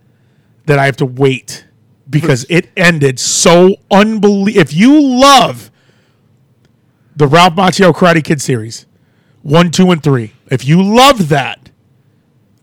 [0.66, 1.66] that I have to wait
[2.10, 4.62] because it ended so unbelievable.
[4.62, 5.72] If you love
[7.16, 8.86] the Ralph Macchio Karate Kid series,
[9.42, 11.70] one, two, and three, if you love that,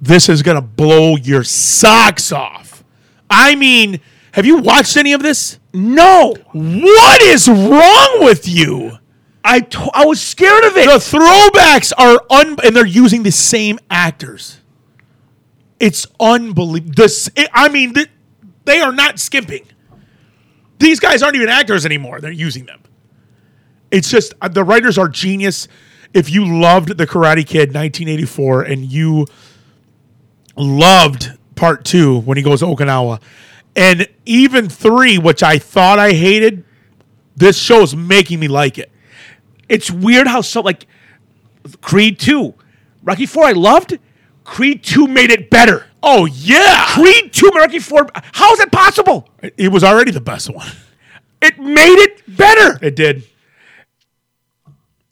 [0.01, 2.85] this is going to blow your socks off.
[3.31, 4.01] I mean,
[4.33, 5.59] have you watched any of this?
[5.73, 8.99] no, What is wrong with you?
[9.47, 10.86] I I was scared of it.
[10.86, 14.59] The throwbacks are un and they're using the same actors.
[15.78, 16.94] It's unbelievable.
[16.97, 18.09] This, I mean, th-
[18.64, 19.66] they are not skimping.
[20.78, 22.20] These guys aren't even actors anymore.
[22.20, 22.82] They're using them.
[23.90, 25.68] It's just uh, the writers are genius.
[26.12, 29.26] If you loved the Karate Kid 1984 and you
[30.57, 33.20] loved part two when he goes to Okinawa,
[33.76, 36.64] and even three, which I thought I hated,
[37.36, 38.90] this show is making me like it.
[39.69, 40.87] It's weird how so like
[41.81, 42.55] Creed 2.
[43.03, 43.99] Rocky 4 I loved.
[44.45, 45.87] Creed 2 made it better.
[46.03, 48.09] Oh yeah, Creed 2 Rocky 4.
[48.33, 49.29] How is that possible?
[49.57, 50.69] it was already the best one.
[51.43, 52.79] It made it better.
[52.83, 53.25] It did.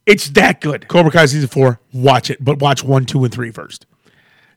[0.07, 0.89] It's that good.
[0.89, 1.81] Cobra Kai season four.
[1.93, 3.87] Watch it, but watch one, two, and three first.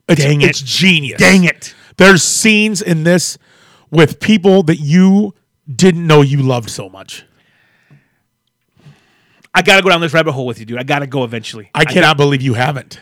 [0.09, 0.49] It's, Dang it.
[0.49, 1.19] It's genius.
[1.19, 1.73] Dang it.
[1.97, 3.37] There's scenes in this
[3.89, 5.33] with people that you
[5.73, 7.25] didn't know you loved so much.
[9.57, 10.77] I got to go down this rabbit hole with you, dude.
[10.77, 11.69] I got to go eventually.
[11.73, 12.99] I cannot believe you haven't.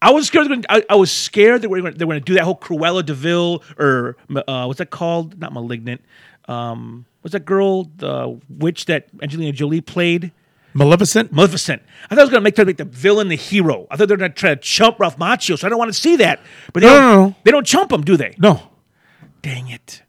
[0.00, 0.48] I was scared.
[0.48, 2.44] gonna- I, I was scared that we were gonna, they were going to do that
[2.44, 5.38] whole Cruella de Vil or uh, what's that called?
[5.38, 6.00] Not Malignant.
[6.48, 10.32] Um, what's that girl, the witch that Angelina Jolie played?
[10.74, 11.32] Maleficent.
[11.32, 11.82] Maleficent.
[12.10, 13.86] I thought it was going to make her make the villain the hero.
[13.90, 15.92] I thought they were going to try to chump Ralph Macchio, so I don't want
[15.92, 16.40] to see that.
[16.72, 17.34] But they No, don't, no, no.
[17.44, 18.34] they don't chump him, do they?
[18.38, 18.70] No,
[19.42, 20.02] Dang it.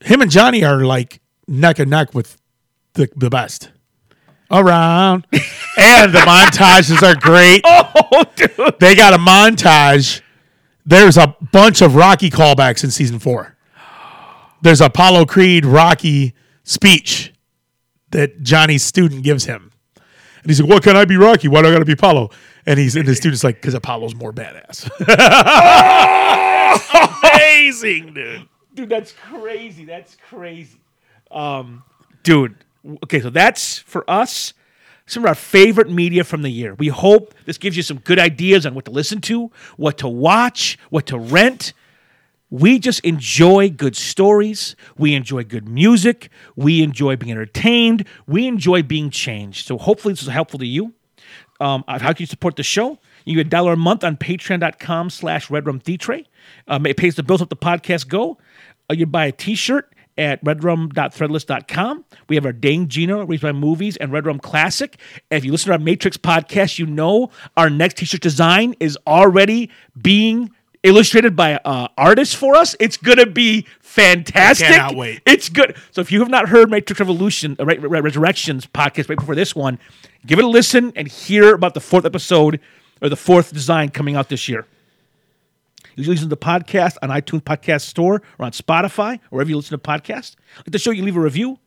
[0.00, 2.36] him and Johnny are like neck and neck with
[2.94, 3.70] the the best.
[4.54, 7.62] Around, and the montages are great.
[8.16, 8.78] Oh, dude.
[8.78, 10.20] They got a montage.
[10.86, 13.56] There's a bunch of Rocky callbacks in season four.
[14.62, 17.32] There's Apollo Creed Rocky speech
[18.10, 19.72] that Johnny's student gives him.
[19.96, 21.48] And he's like, What can I be Rocky?
[21.48, 22.30] Why do I gotta be Apollo?
[22.66, 24.88] And he's and the student's like, because Apollo's more badass.
[27.34, 28.48] Amazing, dude.
[28.74, 29.84] Dude, that's crazy.
[29.84, 30.80] That's crazy.
[31.30, 31.82] Um,
[32.22, 32.56] dude.
[33.04, 34.52] Okay, so that's for us.
[35.06, 36.74] Some of our favorite media from the year.
[36.74, 40.08] We hope this gives you some good ideas on what to listen to, what to
[40.08, 41.74] watch, what to rent.
[42.50, 44.76] We just enjoy good stories.
[44.96, 46.30] We enjoy good music.
[46.56, 48.06] We enjoy being entertained.
[48.26, 49.66] We enjoy being changed.
[49.66, 50.94] So hopefully this is helpful to you.
[51.60, 52.98] Um, how can you support the show?
[53.24, 56.26] You get a dollar a month on patreon.com slash redrumtheatre.
[56.68, 58.38] Um, it pays the bills up the podcast go.
[58.90, 62.04] Uh, you buy a t-shirt at redrum.threadless.com.
[62.28, 64.96] We have our Dane Gino, Reads by Movies, and Redrum Classic.
[65.30, 68.98] And if you listen to our Matrix podcast, you know our next t-shirt design is
[69.06, 70.50] already being
[70.82, 72.76] illustrated by uh, artists for us.
[72.78, 74.68] It's going to be fantastic.
[74.68, 75.22] cannot wait.
[75.26, 75.76] It's good.
[75.90, 79.34] So if you have not heard Matrix Revolution, uh, Re- Re- Resurrections podcast right before
[79.34, 79.78] this one,
[80.26, 82.60] give it a listen and hear about the fourth episode
[83.00, 84.66] or the fourth design coming out this year.
[85.96, 89.56] You listen to the podcast on iTunes Podcast Store or on Spotify, or wherever you
[89.56, 90.34] listen to podcasts.
[90.58, 91.58] Like the show, you leave a review.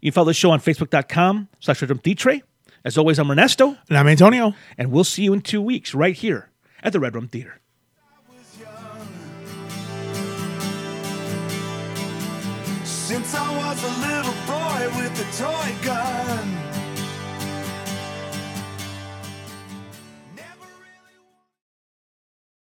[0.00, 2.40] You can follow the show on Facebook.com slash Red Theatre.
[2.84, 3.76] As always, I'm Ernesto.
[3.88, 4.54] And I'm Antonio.
[4.78, 6.50] And we'll see you in two weeks right here
[6.82, 7.60] at the Redrum Theater.
[12.84, 16.65] Since I was a little boy with a toy gun.